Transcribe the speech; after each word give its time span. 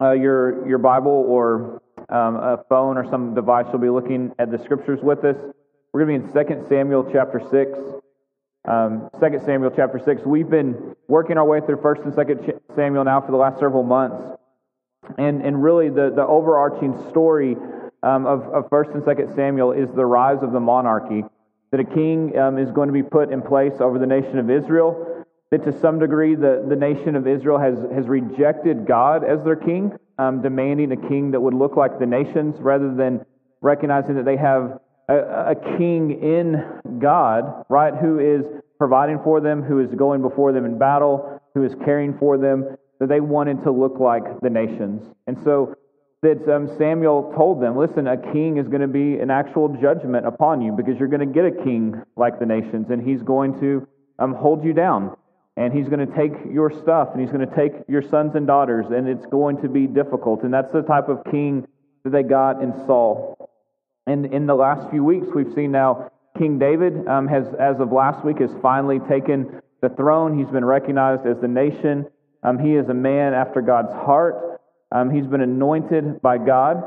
uh, 0.00 0.12
your, 0.12 0.66
your 0.68 0.78
Bible 0.78 1.24
or 1.28 1.82
um, 2.08 2.36
a 2.36 2.64
phone 2.68 2.96
or 2.96 3.08
some 3.10 3.34
device, 3.34 3.66
you'll 3.68 3.80
be 3.80 3.88
looking 3.88 4.32
at 4.38 4.50
the 4.50 4.58
scriptures 4.58 5.00
with 5.02 5.24
us. 5.24 5.36
We're 5.92 6.04
going 6.04 6.22
to 6.22 6.28
be 6.28 6.40
in 6.40 6.46
2 6.46 6.66
Samuel 6.68 7.08
chapter 7.12 7.40
6. 7.50 7.78
Um, 8.66 9.10
2 9.20 9.40
Samuel 9.44 9.70
chapter 9.74 10.00
6. 10.02 10.22
We've 10.24 10.48
been 10.48 10.96
working 11.06 11.36
our 11.38 11.44
way 11.44 11.60
through 11.60 11.76
1st 11.76 12.04
and 12.04 12.12
2nd 12.14 12.60
Samuel 12.74 13.04
now 13.04 13.20
for 13.20 13.30
the 13.30 13.36
last 13.36 13.58
several 13.58 13.82
months. 13.82 14.38
And, 15.18 15.42
and 15.42 15.62
really, 15.62 15.90
the, 15.90 16.10
the 16.14 16.26
overarching 16.26 16.98
story 17.10 17.56
um, 18.02 18.26
of, 18.26 18.42
of 18.52 18.70
1st 18.70 18.94
and 18.94 19.02
2nd 19.02 19.34
Samuel 19.34 19.72
is 19.72 19.88
the 19.94 20.06
rise 20.06 20.42
of 20.42 20.52
the 20.52 20.60
monarchy. 20.60 21.24
That 21.70 21.80
a 21.80 21.84
king 21.84 22.36
um, 22.38 22.58
is 22.58 22.70
going 22.70 22.88
to 22.88 22.92
be 22.92 23.02
put 23.02 23.30
in 23.30 23.42
place 23.42 23.74
over 23.80 23.98
the 23.98 24.06
nation 24.06 24.38
of 24.38 24.50
Israel. 24.50 25.13
That 25.54 25.70
to 25.70 25.80
some 25.80 26.00
degree, 26.00 26.34
the, 26.34 26.66
the 26.68 26.74
nation 26.74 27.14
of 27.14 27.28
Israel 27.28 27.60
has, 27.60 27.78
has 27.94 28.08
rejected 28.08 28.88
God 28.88 29.22
as 29.22 29.44
their 29.44 29.54
king, 29.54 29.92
um, 30.18 30.42
demanding 30.42 30.90
a 30.90 30.96
king 30.96 31.30
that 31.30 31.40
would 31.40 31.54
look 31.54 31.76
like 31.76 32.00
the 32.00 32.06
nations 32.06 32.56
rather 32.58 32.92
than 32.92 33.24
recognizing 33.60 34.16
that 34.16 34.24
they 34.24 34.36
have 34.36 34.80
a, 35.08 35.14
a 35.14 35.54
king 35.78 36.10
in 36.10 36.98
God, 36.98 37.66
right, 37.68 37.94
who 37.94 38.18
is 38.18 38.44
providing 38.78 39.20
for 39.22 39.40
them, 39.40 39.62
who 39.62 39.78
is 39.78 39.94
going 39.94 40.22
before 40.22 40.52
them 40.52 40.64
in 40.64 40.76
battle, 40.76 41.40
who 41.54 41.62
is 41.62 41.72
caring 41.84 42.18
for 42.18 42.36
them, 42.36 42.76
that 42.98 43.08
they 43.08 43.20
wanted 43.20 43.62
to 43.62 43.70
look 43.70 44.00
like 44.00 44.24
the 44.40 44.50
nations. 44.50 45.04
And 45.28 45.38
so 45.44 45.76
that 46.22 46.52
um, 46.52 46.66
Samuel 46.76 47.32
told 47.36 47.62
them, 47.62 47.78
listen, 47.78 48.08
a 48.08 48.16
king 48.32 48.56
is 48.56 48.66
going 48.66 48.80
to 48.80 48.88
be 48.88 49.20
an 49.20 49.30
actual 49.30 49.68
judgment 49.80 50.26
upon 50.26 50.62
you 50.62 50.72
because 50.72 50.98
you're 50.98 51.06
going 51.06 51.20
to 51.20 51.32
get 51.32 51.44
a 51.44 51.62
king 51.62 52.02
like 52.16 52.40
the 52.40 52.46
nations, 52.46 52.90
and 52.90 53.08
he's 53.08 53.22
going 53.22 53.60
to 53.60 53.86
um, 54.18 54.34
hold 54.34 54.64
you 54.64 54.72
down. 54.72 55.16
And 55.56 55.72
he's 55.72 55.88
going 55.88 56.04
to 56.04 56.16
take 56.16 56.32
your 56.52 56.70
stuff, 56.82 57.10
and 57.12 57.20
he's 57.20 57.30
going 57.30 57.48
to 57.48 57.54
take 57.54 57.72
your 57.88 58.02
sons 58.02 58.34
and 58.34 58.46
daughters, 58.46 58.86
and 58.86 59.08
it's 59.08 59.26
going 59.26 59.62
to 59.62 59.68
be 59.68 59.86
difficult. 59.86 60.42
And 60.42 60.52
that's 60.52 60.72
the 60.72 60.82
type 60.82 61.08
of 61.08 61.24
king 61.30 61.66
that 62.02 62.10
they 62.10 62.24
got 62.24 62.60
in 62.60 62.72
Saul. 62.86 63.50
And 64.06 64.26
in 64.26 64.46
the 64.46 64.54
last 64.54 64.90
few 64.90 65.04
weeks, 65.04 65.28
we've 65.34 65.52
seen 65.54 65.70
now 65.70 66.10
King 66.36 66.58
David 66.58 67.06
um, 67.06 67.28
has, 67.28 67.46
as 67.60 67.78
of 67.78 67.92
last 67.92 68.24
week, 68.24 68.40
has 68.40 68.50
finally 68.60 68.98
taken 69.08 69.62
the 69.80 69.88
throne. 69.90 70.36
He's 70.36 70.50
been 70.50 70.64
recognized 70.64 71.26
as 71.26 71.38
the 71.40 71.48
nation. 71.48 72.06
Um, 72.42 72.58
he 72.58 72.74
is 72.74 72.88
a 72.88 72.94
man 72.94 73.32
after 73.32 73.62
God's 73.62 73.92
heart. 73.92 74.60
Um, 74.90 75.10
he's 75.10 75.26
been 75.26 75.40
anointed 75.40 76.20
by 76.20 76.38
God. 76.38 76.82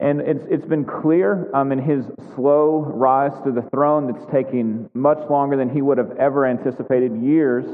And 0.00 0.20
it's, 0.20 0.44
it's 0.50 0.66
been 0.66 0.84
clear 0.84 1.50
um, 1.54 1.72
in 1.72 1.78
his 1.78 2.04
slow 2.34 2.80
rise 2.80 3.32
to 3.44 3.52
the 3.52 3.62
throne 3.70 4.12
that's 4.12 4.30
taking 4.30 4.90
much 4.92 5.18
longer 5.30 5.56
than 5.56 5.70
he 5.70 5.80
would 5.80 5.96
have 5.98 6.12
ever 6.18 6.44
anticipated 6.44 7.16
years, 7.22 7.64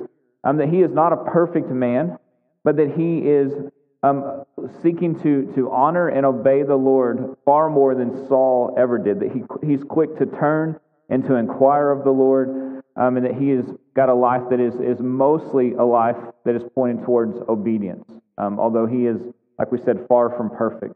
um, 0.45 0.57
that 0.59 0.69
he 0.69 0.83
is 0.83 0.91
not 0.91 1.13
a 1.13 1.17
perfect 1.17 1.69
man, 1.69 2.19
but 2.65 2.77
that 2.77 2.93
he 2.97 3.19
is 3.19 3.53
um, 4.03 4.45
seeking 4.83 5.21
to, 5.23 5.53
to 5.55 5.71
honor 5.71 6.09
and 6.09 6.27
obey 6.27 6.63
the 6.63 6.77
Lord 6.77 7.37
far 7.45 7.71
more 7.71 7.95
than 7.95 8.27
Saul 8.29 8.75
ever 8.77 8.99
did, 8.99 9.21
that 9.21 9.31
he, 9.33 9.43
he's 9.67 9.85
quick 9.85 10.19
to 10.19 10.27
turn 10.27 10.79
and 11.09 11.25
to 11.25 11.35
inquire 11.35 11.91
of 11.91 12.05
the 12.05 12.11
Lord, 12.11 12.83
um, 12.97 13.17
and 13.17 13.27
that 13.27 13.35
he 13.35 13.51
has 13.51 13.67
got 13.95 14.09
a 14.09 14.15
life 14.15 14.43
that 14.51 14.61
is, 14.61 14.75
is 14.75 15.01
mostly 15.01 15.75
a 15.75 15.85
life 15.85 16.17
that 16.45 16.55
is 16.57 16.63
pointing 16.75 17.05
towards 17.05 17.37
obedience, 17.49 18.11
um, 18.39 18.59
although 18.59 18.87
he 18.87 19.07
is 19.07 19.21
like 19.63 19.71
we 19.71 19.79
said, 19.79 20.05
far 20.09 20.31
from 20.37 20.51
perfect. 20.51 20.95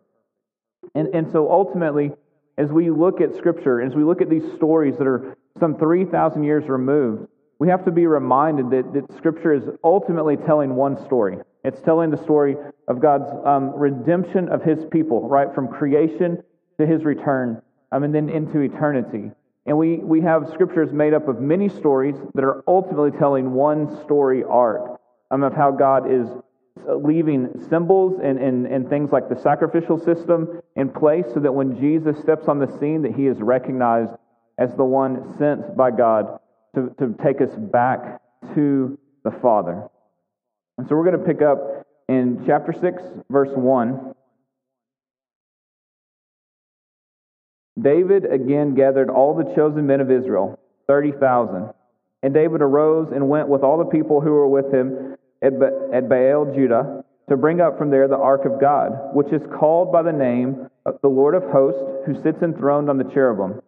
And, 0.95 1.15
and 1.15 1.31
so 1.31 1.51
ultimately, 1.51 2.11
as 2.59 2.71
we 2.71 2.91
look 2.91 3.21
at 3.21 3.37
Scripture, 3.37 3.81
as 3.81 3.95
we 3.95 4.03
look 4.03 4.21
at 4.21 4.31
these 4.31 4.45
stories 4.57 4.97
that 4.99 5.07
are 5.07 5.37
some 5.61 5.77
3,000 5.77 6.43
years 6.43 6.69
removed, 6.69 7.29
we 7.59 7.69
have 7.69 7.85
to 7.85 7.91
be 7.91 8.07
reminded 8.07 8.71
that, 8.71 8.93
that 8.93 9.17
Scripture 9.17 9.55
is 9.55 9.65
ultimately 9.83 10.37
telling 10.37 10.75
one 10.75 11.03
story. 11.05 11.39
It's 11.65 11.81
telling 11.81 12.11
the 12.11 12.23
story 12.23 12.57
of 12.87 13.01
God's 13.01 13.31
um, 13.45 13.75
redemption 13.75 14.49
of 14.49 14.63
His 14.63 14.85
people, 14.91 15.29
right, 15.29 15.53
from 15.55 15.69
creation 15.69 16.43
to 16.79 16.87
His 16.87 17.05
return, 17.05 17.63
um, 17.93 18.05
and 18.05 18.15
then 18.15 18.29
into 18.29 18.61
eternity. 18.61 19.31
And 19.65 19.77
we, 19.77 19.97
we 19.97 20.21
have 20.21 20.49
scriptures 20.53 20.93
made 20.93 21.13
up 21.13 21.29
of 21.29 21.41
many 21.41 21.69
stories 21.69 22.15
that 22.35 22.45
are 22.45 22.63
ultimately 22.69 23.11
telling 23.19 23.53
one 23.53 24.01
story 24.05 24.45
arc 24.45 25.01
um, 25.31 25.43
of 25.43 25.55
how 25.55 25.73
God 25.73 26.11
is 26.11 26.29
leaving 26.87 27.49
symbols 27.69 28.21
and, 28.23 28.39
and, 28.39 28.67
and 28.67 28.89
things 28.89 29.11
like 29.11 29.29
the 29.29 29.41
sacrificial 29.41 29.99
system 29.99 30.61
in 30.77 30.91
place 30.91 31.25
so 31.33 31.41
that 31.41 31.53
when 31.53 31.77
Jesus 31.81 32.19
steps 32.21 32.49
on 32.49 32.59
the 32.59 32.79
scene 32.79 33.03
that 33.03 33.15
he 33.15 33.27
is 33.27 33.39
recognized 33.39 34.13
as 34.59 34.75
the 34.75 34.85
one 34.85 35.35
sent 35.39 35.77
by 35.77 35.91
God 35.91 36.39
to, 36.77 36.95
to 36.99 37.15
take 37.25 37.41
us 37.41 37.51
back 37.57 38.21
to 38.55 38.99
the 39.25 39.33
Father. 39.43 39.89
And 40.79 40.87
so 40.89 40.95
we're 40.95 41.11
going 41.11 41.19
to 41.19 41.27
pick 41.27 41.43
up 41.43 41.87
in 42.09 42.45
chapter 42.47 42.73
6, 42.73 43.03
verse 43.31 43.49
1. 43.53 44.15
David 47.81 48.25
again 48.31 48.75
gathered 48.75 49.11
all 49.11 49.35
the 49.35 49.55
chosen 49.55 49.87
men 49.87 50.01
of 50.01 50.11
Israel, 50.11 50.59
30,000. 50.87 51.71
And 52.23 52.35
David 52.35 52.63
arose 52.63 53.11
and 53.13 53.29
went 53.29 53.49
with 53.49 53.63
all 53.63 53.79
the 53.79 53.85
people 53.85 54.21
who 54.21 54.31
were 54.31 54.49
with 54.49 54.73
him 54.73 55.17
at, 55.43 55.59
ba- 55.59 55.91
at 55.93 56.09
Baal, 56.09 56.53
Judah, 56.55 57.05
to 57.29 57.37
bring 57.37 57.61
up 57.61 57.77
from 57.77 57.91
there 57.91 58.07
the 58.09 58.17
ark 58.17 58.45
of 58.45 58.61
God, 58.61 59.15
which 59.15 59.33
is 59.33 59.43
called 59.59 59.93
by 59.93 60.03
the 60.03 60.13
name 60.13 60.69
of 60.87 60.99
the 61.03 61.09
Lord 61.09 61.35
of 61.35 61.43
hosts, 61.45 61.83
who 62.07 62.15
sits 62.23 62.43
enthroned 62.43 62.89
on 62.89 62.99
the 62.99 63.11
cherubim. 63.13 63.61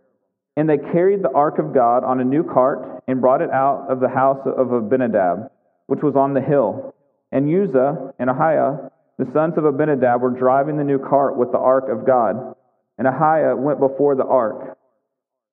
And 0.58 0.68
they 0.68 0.76
carried 0.76 1.22
the 1.22 1.30
ark 1.30 1.60
of 1.60 1.72
God 1.72 2.02
on 2.02 2.18
a 2.18 2.24
new 2.24 2.42
cart 2.42 3.04
and 3.06 3.20
brought 3.20 3.42
it 3.42 3.50
out 3.50 3.86
of 3.88 4.00
the 4.00 4.08
house 4.08 4.44
of 4.44 4.72
Abinadab, 4.72 5.52
which 5.86 6.02
was 6.02 6.16
on 6.16 6.34
the 6.34 6.40
hill. 6.40 6.96
And 7.30 7.48
Uzzah 7.48 8.12
and 8.18 8.28
Ahio, 8.28 8.90
the 9.18 9.30
sons 9.32 9.56
of 9.56 9.64
Abinadab, 9.64 10.20
were 10.20 10.32
driving 10.32 10.76
the 10.76 10.82
new 10.82 10.98
cart 10.98 11.36
with 11.36 11.52
the 11.52 11.58
ark 11.58 11.84
of 11.88 12.04
God. 12.04 12.56
And 12.98 13.06
Ahio 13.06 13.56
went 13.56 13.78
before 13.78 14.16
the 14.16 14.24
ark. 14.24 14.76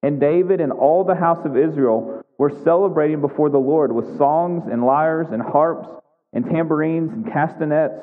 And 0.01 0.19
David 0.19 0.59
and 0.59 0.71
all 0.71 1.03
the 1.03 1.13
house 1.13 1.45
of 1.45 1.55
Israel 1.55 2.23
were 2.39 2.49
celebrating 2.63 3.21
before 3.21 3.51
the 3.51 3.59
Lord 3.59 3.91
with 3.91 4.17
songs 4.17 4.63
and 4.71 4.83
lyres 4.83 5.27
and 5.31 5.39
harps 5.39 5.87
and 6.33 6.45
tambourines 6.45 7.11
and 7.13 7.31
castanets 7.31 8.01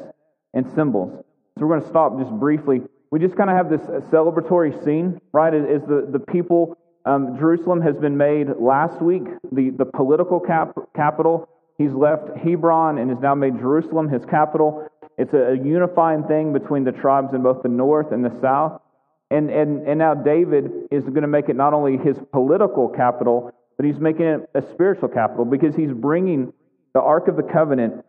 and 0.55 0.71
cymbals. 0.77 1.25
So 1.59 1.67
we're 1.67 1.75
going 1.77 1.83
to 1.83 1.89
stop 1.89 2.17
just 2.21 2.31
briefly. 2.31 2.83
We 3.11 3.19
just 3.19 3.37
kind 3.37 3.51
of 3.51 3.57
have 3.57 3.69
this 3.69 3.81
celebratory 4.13 4.85
scene, 4.85 5.21
right? 5.33 5.53
As 5.53 5.83
the, 5.83 6.09
the 6.09 6.21
people, 6.21 6.79
um, 7.05 7.37
Jerusalem 7.39 7.81
has 7.83 7.97
been 7.97 8.17
made 8.17 8.49
last 8.59 9.01
week 9.03 9.25
the, 9.51 9.71
the 9.71 9.85
political 9.85 10.39
cap, 10.41 10.77
capital. 10.95 11.49
He's 11.79 11.93
left 11.93 12.37
Hebron 12.37 12.99
and 12.99 13.11
has 13.11 13.19
now 13.21 13.35
made 13.35 13.59
Jerusalem 13.59 14.09
his 14.09 14.25
capital. 14.25 14.89
It's 15.19 15.33
a, 15.35 15.53
a 15.53 15.57
unifying 15.57 16.25
thing 16.25 16.53
between 16.53 16.85
the 16.85 16.93
tribes 16.93 17.35
in 17.35 17.43
both 17.43 17.63
the 17.63 17.69
north 17.69 18.13
and 18.13 18.25
the 18.25 18.33
south. 18.41 18.81
And, 19.31 19.51
and, 19.51 19.89
and 19.89 19.99
now 19.99 20.15
David 20.15 20.71
is 20.91 21.05
going 21.05 21.23
to 21.23 21.29
make 21.29 21.49
it 21.49 21.57
not 21.57 21.73
only 21.73 21.97
his 21.97 22.19
political 22.33 22.89
capital, 22.89 23.53
but 23.77 23.87
he's 23.87 23.99
making 23.99 24.27
it 24.27 24.51
a 24.55 24.63
spiritual 24.73 25.09
capital 25.09 25.45
because 25.45 25.75
he's 25.75 25.93
bringing 25.93 26.53
the 26.95 27.01
Ark 27.01 27.29
of 27.29 27.37
the 27.37 27.43
Covenant 27.43 28.05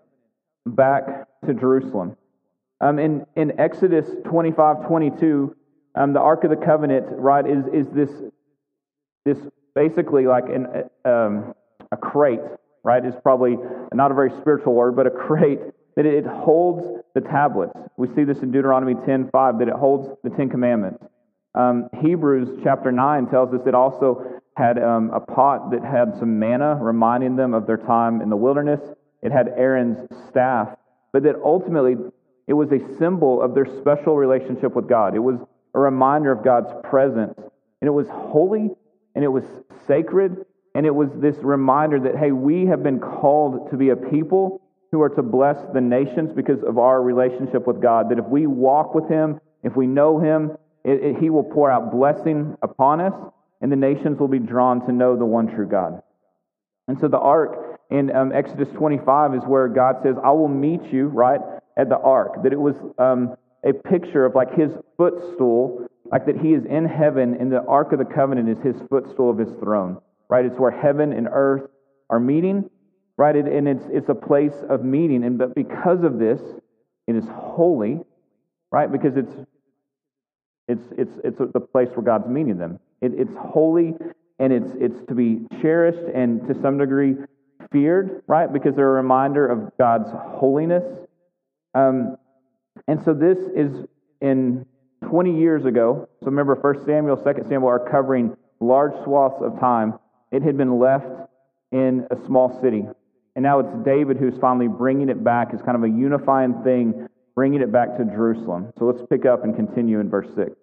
back 0.66 1.28
to 1.46 1.54
Jerusalem. 1.54 2.18
Um, 2.82 3.00
in, 3.00 3.26
in 3.36 3.60
Exodus 3.60 4.06
25 4.26 4.86
22, 4.88 5.56
um, 5.96 6.14
the 6.14 6.20
Ark 6.20 6.44
of 6.44 6.50
the 6.50 6.58
Covenant, 6.58 7.06
right, 7.10 7.46
is, 7.46 7.64
is 7.74 7.88
this, 7.94 8.10
this 9.26 9.38
basically 9.76 10.28
like 10.28 10.46
an, 10.46 10.68
um, 11.06 11.54
a 11.92 11.98
crate, 11.98 12.40
right? 12.84 13.06
Is 13.06 13.16
probably 13.24 13.58
not 13.94 14.12
a 14.12 14.14
very 14.14 14.32
spiritual 14.42 14.74
word, 14.74 14.96
but 14.96 15.08
a 15.08 15.12
crate 15.12 15.60
that 15.96 16.06
it 16.06 16.26
holds 16.26 17.04
the 17.14 17.22
tablets. 17.22 17.74
We 17.98 18.08
see 18.16 18.24
this 18.24 18.40
in 18.40 18.52
Deuteronomy 18.52 18.96
10 19.06 19.30
5, 19.32 19.60
that 19.60 19.68
it 19.68 19.76
holds 19.76 20.10
the 20.24 20.30
Ten 20.32 20.50
Commandments. 20.50 21.04
Um, 21.56 21.90
Hebrews 22.02 22.62
chapter 22.64 22.92
9 22.92 23.28
tells 23.28 23.54
us 23.54 23.62
it 23.68 23.76
also 23.76 24.42
had 24.58 24.82
um, 24.82 25.12
a 25.14 25.20
pot 25.20 25.72
that 25.72 25.84
had 25.84 26.18
some 26.20 26.40
manna, 26.40 26.76
reminding 26.82 27.36
them 27.36 27.54
of 27.54 27.68
their 27.68 27.78
time 27.78 28.22
in 28.22 28.30
the 28.30 28.36
wilderness. 28.36 28.80
It 29.22 29.32
had 29.32 29.50
Aaron's 29.56 30.10
staff, 30.30 30.70
but 31.12 31.24
that 31.24 31.36
ultimately 31.44 31.96
it 32.48 32.54
was 32.54 32.72
a 32.72 32.80
symbol 32.98 33.42
of 33.42 33.54
their 33.54 33.68
special 33.80 34.18
relationship 34.18 34.76
with 34.76 34.90
God. 34.90 35.16
It 35.16 35.20
was 35.20 35.40
a 35.74 35.80
reminder 35.80 36.32
of 36.32 36.44
God's 36.44 36.70
presence. 36.84 37.36
And 37.38 37.88
it 37.88 37.92
was 37.92 38.08
holy 38.10 38.72
and 39.16 39.24
it 39.24 39.30
was 39.30 39.44
sacred. 39.88 40.46
And 40.76 40.86
it 40.86 40.96
was 40.96 41.10
this 41.16 41.38
reminder 41.38 42.00
that, 42.00 42.18
hey, 42.18 42.32
we 42.32 42.66
have 42.66 42.82
been 42.82 43.00
called 43.00 43.70
to 43.70 43.78
be 43.78 43.90
a 43.90 43.96
people 43.96 44.62
who 44.92 45.02
are 45.02 45.10
to 45.10 45.22
bless 45.22 45.58
the 45.74 45.82
nations 45.82 46.32
because 46.36 46.64
of 46.64 46.78
our 46.78 47.02
relationship 47.02 47.68
with 47.68 47.82
God. 47.82 48.10
That 48.10 48.20
if 48.20 48.26
we 48.26 48.48
walk 48.48 48.96
with 48.96 49.08
Him, 49.08 49.40
if 49.64 49.76
we 49.76 49.88
know 49.88 50.20
Him, 50.20 50.52
it, 50.84 51.04
it, 51.04 51.16
He 51.20 51.30
will 51.30 51.44
pour 51.44 51.70
out 51.70 51.92
blessing 51.92 52.58
upon 52.62 53.02
us, 53.02 53.14
and 53.62 53.72
the 53.72 53.76
nations 53.76 54.20
will 54.20 54.28
be 54.28 54.40
drawn 54.40 54.86
to 54.86 54.92
know 54.92 55.16
the 55.16 55.26
one 55.26 55.48
true 55.48 55.68
God. 55.68 56.02
And 56.88 57.00
so 57.00 57.08
the 57.08 57.20
ark 57.20 57.80
in 57.90 58.16
um, 58.16 58.32
Exodus 58.34 58.70
25 58.76 59.36
is 59.36 59.44
where 59.46 59.68
God 59.68 59.98
says, 60.04 60.16
I 60.24 60.32
will 60.32 60.48
meet 60.48 60.92
you, 60.92 61.08
right, 61.08 61.40
at 61.78 61.90
the 61.90 61.98
ark. 61.98 62.44
That 62.44 62.52
it 62.52 62.60
was 62.60 62.76
um, 62.98 63.36
a 63.64 63.74
picture 63.74 64.26
of 64.26 64.36
like 64.36 64.54
his 64.56 64.72
footstool, 64.98 65.88
like 66.12 66.26
that 66.26 66.38
he 66.38 66.54
is 66.54 66.66
in 66.66 66.86
heaven, 66.86 67.36
and 67.40 67.52
the 67.52 67.64
ark 67.64 67.94
of 67.94 68.00
the 68.00 68.06
covenant 68.06 68.50
is 68.50 68.60
his 68.60 68.76
footstool 68.90 69.30
of 69.30 69.38
his 69.38 69.50
throne, 69.60 70.00
right? 70.30 70.46
It's 70.46 70.58
where 70.60 70.72
heaven 70.72 71.14
and 71.14 71.28
earth 71.32 71.70
are 72.10 72.20
meeting, 72.20 72.70
right? 73.18 73.36
And 73.36 73.68
it's, 73.68 73.86
it's 73.90 74.10
a 74.10 74.16
place 74.16 74.54
of 74.70 74.84
meeting. 74.84 75.24
And 75.24 75.38
but 75.38 75.56
because 75.56 76.04
of 76.04 76.20
this, 76.20 76.42
it 77.08 77.16
is 77.16 77.26
holy, 77.30 78.02
right? 78.72 78.92
Because 78.92 79.18
it's 79.18 79.34
it's 80.68 80.84
it's 80.98 81.12
it's 81.24 81.38
the 81.38 81.60
place 81.60 81.90
where 81.94 82.04
God's 82.04 82.28
meeting 82.28 82.58
them. 82.58 82.80
It, 83.02 83.14
it's 83.18 83.36
holy 83.36 83.96
and 84.40 84.54
it's 84.54 84.72
it's 84.80 85.06
to 85.08 85.16
be 85.16 85.46
cherished 85.62 86.08
and 86.14 86.46
to 86.48 86.60
some 86.62 86.78
degree 86.78 87.16
feared, 87.72 88.24
right? 88.28 88.52
Because 88.52 88.76
they're 88.76 88.90
a 88.90 89.02
reminder 89.02 89.48
of 89.48 89.72
God's 89.78 90.10
holiness. 90.12 90.84
Um, 91.74 92.18
and 92.88 93.04
so 93.04 93.14
this 93.14 93.38
is 93.56 93.86
in 94.22 94.66
20 95.10 95.40
years 95.40 95.66
ago. 95.66 96.08
So 96.22 96.26
remember, 96.28 96.56
First 96.56 96.86
Samuel, 96.86 97.22
Second 97.24 97.44
Samuel 97.44 97.70
are 97.70 97.90
covering 97.90 98.36
large 98.60 98.94
swaths 99.04 99.42
of 99.42 99.60
time. 99.60 100.00
It 100.32 100.42
had 100.42 100.58
been 100.58 100.80
left 100.80 101.30
in 101.72 102.08
a 102.12 102.26
small 102.26 102.60
city. 102.62 102.84
And 103.36 103.44
now 103.44 103.60
it's 103.60 103.86
David 103.86 104.18
who's 104.18 104.38
finally 104.40 104.68
bringing 104.68 105.10
it 105.10 105.24
back 105.24 105.54
as 105.54 105.62
kind 105.62 105.76
of 105.76 105.84
a 105.84 105.90
unifying 105.90 106.64
thing, 106.64 107.08
bringing 107.36 107.62
it 107.62 107.72
back 107.72 107.98
to 107.98 108.06
Jerusalem. 108.06 108.72
So 108.78 108.86
let's 108.86 109.02
pick 109.10 109.26
up 109.26 109.44
and 109.44 109.56
continue 109.56 110.00
in 110.00 110.10
verse 110.10 110.28
6. 110.36 110.56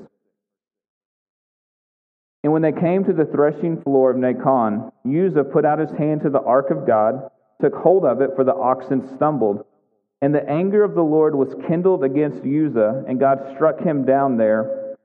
And 2.43 2.53
when 2.53 2.63
they 2.63 2.73
came 2.73 3.05
to 3.05 3.13
the 3.13 3.27
threshing 3.27 3.83
floor 3.83 4.13
of 4.13 4.17
Nacon, 4.17 4.91
Uzzah 5.05 5.45
put 5.45 5.65
out 5.65 5.79
his 5.79 5.91
hand 5.99 6.23
to 6.23 6.31
the 6.31 6.41
ark 6.41 6.71
of 6.71 6.87
God, 6.87 7.29
took 7.61 7.75
hold 7.75 8.05
of 8.05 8.23
it, 8.23 8.31
for 8.35 8.45
the 8.45 8.55
oxen 8.55 9.15
stumbled. 9.17 9.65
And 10.23 10.35
the 10.35 10.49
anger 10.49 10.85
of 10.85 10.95
the 10.95 11.03
Lord 11.03 11.35
was 11.35 11.55
kindled 11.67 12.05
against 12.05 12.45
Uzzah, 12.45 13.05
and 13.09 13.19
God 13.19 13.53
struck 13.55 13.81
him 13.81 14.05
down 14.05 14.37
there 14.37 14.97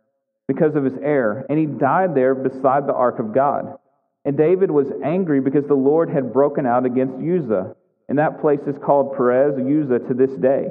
because 0.47 0.75
of 0.75 0.83
his 0.83 0.97
error. 1.01 1.45
And 1.49 1.57
he 1.57 1.65
died 1.65 2.13
there 2.15 2.35
beside 2.35 2.85
the 2.85 2.93
ark 2.93 3.19
of 3.19 3.33
God. 3.33 3.77
And 4.25 4.35
David 4.35 4.71
was 4.71 4.91
angry 5.03 5.39
because 5.39 5.65
the 5.65 5.73
Lord 5.73 6.09
had 6.09 6.33
broken 6.33 6.65
out 6.65 6.85
against 6.85 7.15
Uzzah. 7.15 7.75
And 8.09 8.19
that 8.19 8.41
place 8.41 8.59
is 8.67 8.77
called 8.77 9.15
Perez 9.15 9.53
Uzzah 9.53 10.07
to 10.07 10.13
this 10.13 10.31
day. 10.31 10.67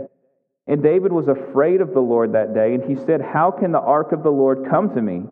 And 0.66 0.82
David 0.82 1.12
was 1.12 1.28
afraid 1.28 1.80
of 1.80 1.92
the 1.92 2.00
Lord 2.00 2.32
that 2.32 2.54
day, 2.54 2.74
and 2.74 2.82
he 2.84 2.96
said, 3.04 3.20
How 3.20 3.50
can 3.50 3.72
the 3.72 3.80
ark 3.80 4.12
of 4.12 4.22
the 4.22 4.30
Lord 4.30 4.66
come 4.70 4.94
to 4.94 5.02
me? 5.02 5.24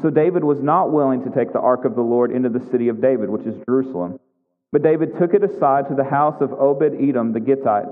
So 0.00 0.10
David 0.10 0.44
was 0.44 0.60
not 0.60 0.92
willing 0.92 1.24
to 1.24 1.30
take 1.30 1.52
the 1.52 1.60
ark 1.60 1.84
of 1.84 1.96
the 1.96 2.02
Lord 2.02 2.30
into 2.30 2.48
the 2.48 2.64
city 2.70 2.88
of 2.88 3.00
David, 3.00 3.28
which 3.28 3.46
is 3.46 3.56
Jerusalem. 3.66 4.20
But 4.70 4.82
David 4.82 5.18
took 5.18 5.34
it 5.34 5.42
aside 5.42 5.88
to 5.88 5.96
the 5.96 6.04
house 6.04 6.40
of 6.40 6.52
Obed 6.52 6.94
Edom 7.00 7.32
the 7.32 7.40
Gittite. 7.40 7.88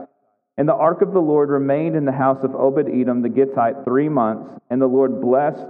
And 0.57 0.69
the 0.69 0.75
ark 0.75 1.03
of 1.03 1.13
the 1.13 1.21
Lord 1.21 1.51
remained 1.51 1.97
in 1.97 2.05
the 2.05 2.13
house 2.13 2.43
of 2.43 2.55
Obed 2.55 2.89
Edom 2.89 3.23
the 3.23 3.29
Gittite 3.29 3.85
three 3.85 4.09
months, 4.09 4.51
and 4.71 4.81
the 4.81 4.87
Lord 4.87 5.21
blessed 5.21 5.67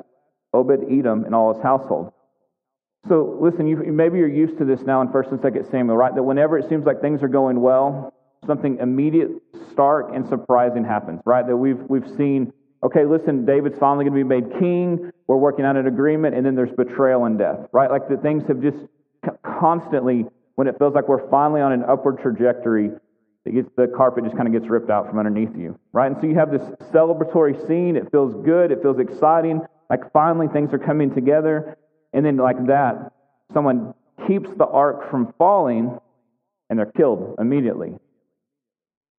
Obed 0.52 0.84
Edom 0.90 1.24
and 1.24 1.34
all 1.34 1.52
his 1.52 1.62
household. 1.62 2.12
So 3.08 3.38
listen, 3.40 3.66
you, 3.66 3.76
maybe 3.76 4.18
you're 4.18 4.28
used 4.28 4.58
to 4.58 4.64
this 4.64 4.82
now 4.82 5.00
in 5.00 5.08
1st 5.08 5.32
and 5.32 5.40
2nd 5.40 5.70
Samuel, 5.70 5.96
right? 5.96 6.14
That 6.14 6.22
whenever 6.22 6.58
it 6.58 6.68
seems 6.68 6.86
like 6.86 7.00
things 7.00 7.22
are 7.22 7.28
going 7.28 7.60
well, 7.60 8.12
something 8.46 8.78
immediate, 8.78 9.30
stark, 9.72 10.10
and 10.14 10.26
surprising 10.28 10.84
happens, 10.84 11.20
right? 11.24 11.46
That 11.46 11.56
we've, 11.56 11.80
we've 11.88 12.08
seen 12.16 12.52
okay, 12.82 13.04
listen, 13.04 13.44
David's 13.44 13.78
finally 13.78 14.04
going 14.04 14.16
to 14.16 14.24
be 14.24 14.40
made 14.40 14.60
king. 14.60 15.10
We're 15.26 15.36
working 15.36 15.64
on 15.64 15.76
an 15.76 15.86
agreement, 15.86 16.36
and 16.36 16.46
then 16.46 16.54
there's 16.54 16.70
betrayal 16.76 17.24
and 17.24 17.38
death, 17.38 17.66
right? 17.72 17.90
Like 17.90 18.08
the 18.08 18.16
things 18.16 18.44
have 18.48 18.62
just 18.62 18.78
constantly, 19.42 20.26
when 20.54 20.68
it 20.68 20.78
feels 20.78 20.94
like 20.94 21.08
we're 21.08 21.28
finally 21.28 21.60
on 21.60 21.72
an 21.72 21.82
upward 21.82 22.20
trajectory, 22.20 22.90
gets, 23.54 23.68
the 23.76 23.86
carpet 23.86 24.24
just 24.24 24.36
kind 24.36 24.46
of 24.46 24.52
gets 24.52 24.70
ripped 24.70 24.90
out 24.90 25.08
from 25.08 25.18
underneath 25.18 25.56
you, 25.56 25.78
right? 25.92 26.10
And 26.10 26.16
so 26.20 26.26
you 26.26 26.34
have 26.34 26.50
this 26.50 26.62
celebratory 26.92 27.66
scene. 27.66 27.96
It 27.96 28.10
feels 28.10 28.34
good. 28.44 28.70
It 28.72 28.82
feels 28.82 28.98
exciting. 28.98 29.60
Like 29.90 30.12
finally 30.12 30.48
things 30.48 30.72
are 30.72 30.78
coming 30.78 31.14
together. 31.14 31.76
And 32.12 32.24
then, 32.24 32.36
like 32.36 32.66
that, 32.66 33.12
someone 33.52 33.94
keeps 34.26 34.48
the 34.56 34.66
ark 34.66 35.10
from 35.10 35.34
falling, 35.38 35.98
and 36.70 36.78
they're 36.78 36.86
killed 36.86 37.36
immediately. 37.38 37.94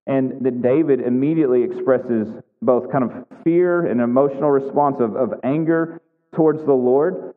And 0.07 0.45
that 0.45 0.61
David 0.61 1.01
immediately 1.01 1.63
expresses 1.63 2.27
both 2.61 2.91
kind 2.91 3.03
of 3.03 3.25
fear 3.43 3.85
and 3.85 4.01
emotional 4.01 4.49
response 4.49 4.97
of, 4.99 5.15
of 5.15 5.33
anger 5.43 6.01
towards 6.33 6.63
the 6.65 6.73
Lord. 6.73 7.33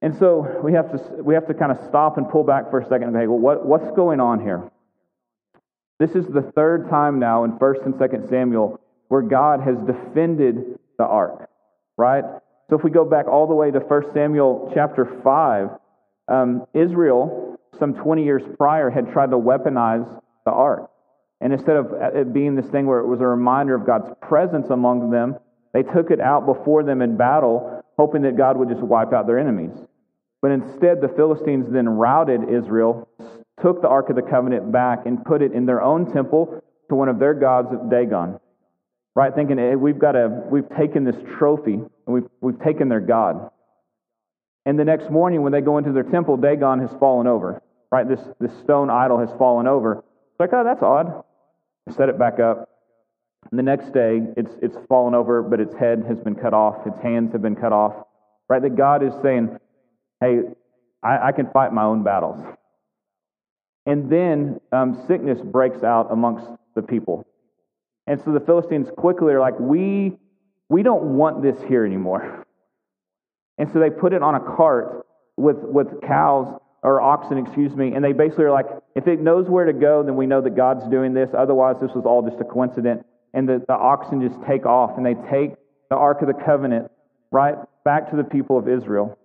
And 0.00 0.16
so 0.16 0.60
we 0.62 0.72
have 0.74 0.92
to 0.92 1.22
we 1.22 1.34
have 1.34 1.46
to 1.48 1.54
kind 1.54 1.72
of 1.72 1.78
stop 1.88 2.18
and 2.18 2.28
pull 2.28 2.44
back 2.44 2.70
for 2.70 2.80
a 2.80 2.84
second 2.84 3.08
and 3.08 3.14
say, 3.14 3.26
well, 3.26 3.38
what, 3.38 3.66
what's 3.66 3.90
going 3.96 4.20
on 4.20 4.40
here? 4.40 4.70
This 5.98 6.10
is 6.12 6.26
the 6.26 6.52
third 6.54 6.88
time 6.88 7.18
now 7.18 7.44
in 7.44 7.58
First 7.58 7.82
and 7.84 7.94
Second 7.98 8.28
Samuel 8.28 8.80
where 9.08 9.22
God 9.22 9.60
has 9.60 9.76
defended 9.86 10.78
the 10.98 11.04
ark, 11.04 11.48
right? 11.96 12.24
So 12.68 12.76
if 12.76 12.84
we 12.84 12.90
go 12.90 13.04
back 13.04 13.26
all 13.26 13.46
the 13.46 13.54
way 13.54 13.70
to 13.70 13.80
First 13.80 14.12
Samuel 14.12 14.70
chapter 14.74 15.20
five, 15.24 15.70
um, 16.28 16.66
Israel 16.74 17.58
some 17.78 17.94
20 17.94 18.24
years 18.24 18.42
prior 18.56 18.90
had 18.90 19.12
tried 19.12 19.30
to 19.30 19.36
weaponize 19.36 20.06
the 20.44 20.50
ark. 20.50 20.90
And 21.40 21.52
instead 21.52 21.76
of 21.76 21.92
it 22.14 22.32
being 22.32 22.56
this 22.56 22.66
thing 22.66 22.86
where 22.86 22.98
it 22.98 23.06
was 23.06 23.20
a 23.20 23.26
reminder 23.26 23.74
of 23.74 23.86
God's 23.86 24.10
presence 24.20 24.70
among 24.70 25.10
them, 25.10 25.36
they 25.72 25.82
took 25.82 26.10
it 26.10 26.20
out 26.20 26.46
before 26.46 26.82
them 26.82 27.02
in 27.02 27.16
battle, 27.16 27.84
hoping 27.96 28.22
that 28.22 28.36
God 28.36 28.56
would 28.56 28.68
just 28.68 28.82
wipe 28.82 29.12
out 29.12 29.26
their 29.26 29.38
enemies. 29.38 29.76
But 30.42 30.50
instead, 30.50 31.00
the 31.00 31.12
Philistines 31.16 31.66
then 31.70 31.88
routed 31.88 32.48
Israel, 32.48 33.08
took 33.60 33.82
the 33.82 33.88
Ark 33.88 34.10
of 34.10 34.16
the 34.16 34.22
Covenant 34.22 34.70
back, 34.72 35.06
and 35.06 35.24
put 35.24 35.42
it 35.42 35.52
in 35.52 35.66
their 35.66 35.82
own 35.82 36.12
temple 36.12 36.62
to 36.88 36.94
one 36.94 37.08
of 37.08 37.18
their 37.18 37.34
gods, 37.34 37.68
Dagon. 37.90 38.38
Right? 39.14 39.34
Thinking, 39.34 39.58
hey, 39.58 39.74
we've 39.74 39.98
got 39.98 40.14
a, 40.16 40.28
we've 40.28 40.68
taken 40.76 41.04
this 41.04 41.16
trophy 41.38 41.74
and 41.74 41.90
we've, 42.06 42.28
we've 42.40 42.60
taken 42.60 42.88
their 42.88 43.00
God. 43.00 43.50
And 44.64 44.78
the 44.78 44.84
next 44.84 45.10
morning, 45.10 45.42
when 45.42 45.50
they 45.50 45.60
go 45.60 45.78
into 45.78 45.92
their 45.92 46.04
temple, 46.04 46.36
Dagon 46.36 46.78
has 46.80 46.90
fallen 47.00 47.26
over. 47.26 47.60
Right? 47.90 48.08
This, 48.08 48.20
this 48.38 48.52
stone 48.62 48.90
idol 48.90 49.18
has 49.18 49.30
fallen 49.36 49.66
over. 49.66 49.98
It's 49.98 50.40
like, 50.40 50.50
oh, 50.52 50.62
that's 50.62 50.82
odd 50.82 51.24
set 51.96 52.08
it 52.08 52.18
back 52.18 52.40
up. 52.40 52.68
And 53.50 53.58
the 53.58 53.62
next 53.62 53.92
day, 53.92 54.20
it's, 54.36 54.50
it's 54.60 54.76
fallen 54.88 55.14
over, 55.14 55.42
but 55.42 55.60
its 55.60 55.74
head 55.74 56.04
has 56.08 56.18
been 56.18 56.34
cut 56.34 56.52
off, 56.52 56.86
its 56.86 56.98
hands 57.00 57.32
have 57.32 57.42
been 57.42 57.56
cut 57.56 57.72
off. 57.72 58.06
Right? 58.48 58.60
That 58.60 58.76
God 58.76 59.02
is 59.02 59.12
saying, 59.22 59.58
hey, 60.20 60.40
I, 61.02 61.28
I 61.28 61.32
can 61.32 61.48
fight 61.52 61.72
my 61.72 61.84
own 61.84 62.02
battles. 62.02 62.38
And 63.88 64.12
then 64.12 64.60
um, 64.70 65.02
sickness 65.08 65.40
breaks 65.42 65.82
out 65.82 66.12
amongst 66.12 66.46
the 66.74 66.82
people. 66.82 67.26
And 68.06 68.20
so 68.22 68.32
the 68.32 68.40
Philistines 68.40 68.88
quickly 68.98 69.32
are 69.32 69.40
like, 69.40 69.58
we, 69.58 70.18
we 70.68 70.82
don't 70.82 71.16
want 71.16 71.42
this 71.42 71.56
here 71.66 71.86
anymore. 71.86 72.46
And 73.56 73.70
so 73.72 73.80
they 73.80 73.88
put 73.88 74.12
it 74.12 74.22
on 74.22 74.34
a 74.34 74.40
cart 74.40 75.06
with, 75.38 75.56
with 75.56 76.02
cows 76.02 76.60
or 76.82 77.00
oxen, 77.00 77.38
excuse 77.38 77.74
me, 77.74 77.94
and 77.94 78.04
they 78.04 78.12
basically 78.12 78.44
are 78.44 78.52
like, 78.52 78.66
if 78.94 79.08
it 79.08 79.20
knows 79.20 79.48
where 79.48 79.64
to 79.64 79.72
go, 79.72 80.02
then 80.02 80.16
we 80.16 80.26
know 80.26 80.42
that 80.42 80.54
God's 80.54 80.86
doing 80.90 81.14
this. 81.14 81.30
Otherwise, 81.36 81.76
this 81.80 81.90
was 81.94 82.04
all 82.04 82.22
just 82.22 82.40
a 82.40 82.44
coincidence. 82.44 83.04
And 83.32 83.48
the, 83.48 83.64
the 83.66 83.74
oxen 83.74 84.20
just 84.20 84.38
take 84.46 84.66
off 84.66 84.98
and 84.98 85.04
they 85.04 85.14
take 85.30 85.54
the 85.88 85.96
Ark 85.96 86.20
of 86.20 86.28
the 86.28 86.44
Covenant 86.44 86.90
right 87.30 87.56
back 87.84 88.10
to 88.10 88.16
the 88.16 88.24
people 88.24 88.58
of 88.58 88.68
Israel. 88.68 89.17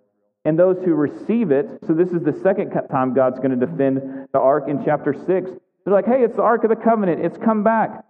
And 0.45 0.59
those 0.59 0.77
who 0.83 0.93
receive 0.93 1.51
it, 1.51 1.67
so 1.87 1.93
this 1.93 2.09
is 2.09 2.21
the 2.21 2.37
second 2.43 2.71
time 2.91 3.13
God's 3.13 3.39
going 3.39 3.57
to 3.57 3.65
defend 3.65 4.27
the 4.33 4.39
Ark 4.39 4.65
in 4.67 4.83
chapter 4.83 5.13
6. 5.13 5.27
They're 5.27 5.93
like, 5.93 6.05
hey, 6.05 6.23
it's 6.23 6.35
the 6.35 6.41
Ark 6.41 6.63
of 6.63 6.69
the 6.69 6.75
Covenant. 6.75 7.23
It's 7.23 7.37
come 7.37 7.63
back. 7.63 8.03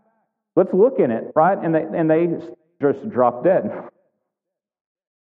Let's 0.56 0.74
look 0.74 1.00
in 1.00 1.12
it, 1.12 1.32
right? 1.36 1.58
And 1.58 1.74
they, 1.74 1.84
and 1.84 2.10
they 2.10 2.28
just 2.82 3.10
drop 3.10 3.44
dead. 3.44 3.72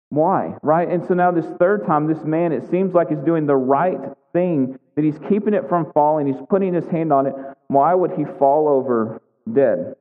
Why? 0.09 0.55
Right? 0.63 0.89
And 0.89 1.05
so 1.07 1.13
now, 1.13 1.31
this 1.31 1.45
third 1.59 1.85
time, 1.85 2.07
this 2.07 2.23
man, 2.23 2.51
it 2.51 2.69
seems 2.69 2.93
like 2.93 3.09
he's 3.09 3.19
doing 3.19 3.45
the 3.45 3.55
right 3.55 3.99
thing, 4.33 4.77
that 4.95 5.03
he's 5.03 5.19
keeping 5.29 5.53
it 5.53 5.69
from 5.69 5.91
falling, 5.93 6.27
he's 6.27 6.41
putting 6.49 6.73
his 6.73 6.87
hand 6.87 7.13
on 7.13 7.27
it. 7.27 7.33
Why 7.67 7.93
would 7.93 8.11
he 8.11 8.25
fall 8.37 8.67
over 8.67 9.21
dead? 9.51 9.95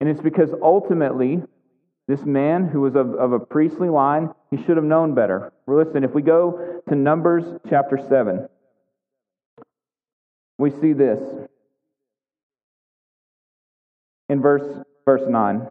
And 0.00 0.10
it's 0.10 0.20
because 0.20 0.50
ultimately, 0.60 1.42
this 2.08 2.24
man 2.24 2.66
who 2.68 2.80
was 2.80 2.96
of, 2.96 3.14
of 3.14 3.32
a 3.32 3.38
priestly 3.38 3.88
line, 3.88 4.30
he 4.50 4.56
should 4.64 4.76
have 4.76 4.84
known 4.84 5.14
better. 5.14 5.52
Listen, 5.66 6.04
if 6.04 6.12
we 6.12 6.22
go 6.22 6.80
to 6.88 6.94
Numbers 6.94 7.44
chapter 7.68 7.98
7, 7.98 8.48
we 10.58 10.70
see 10.70 10.92
this 10.92 11.20
in 14.28 14.40
verse, 14.40 14.84
verse 15.04 15.28
9. 15.28 15.68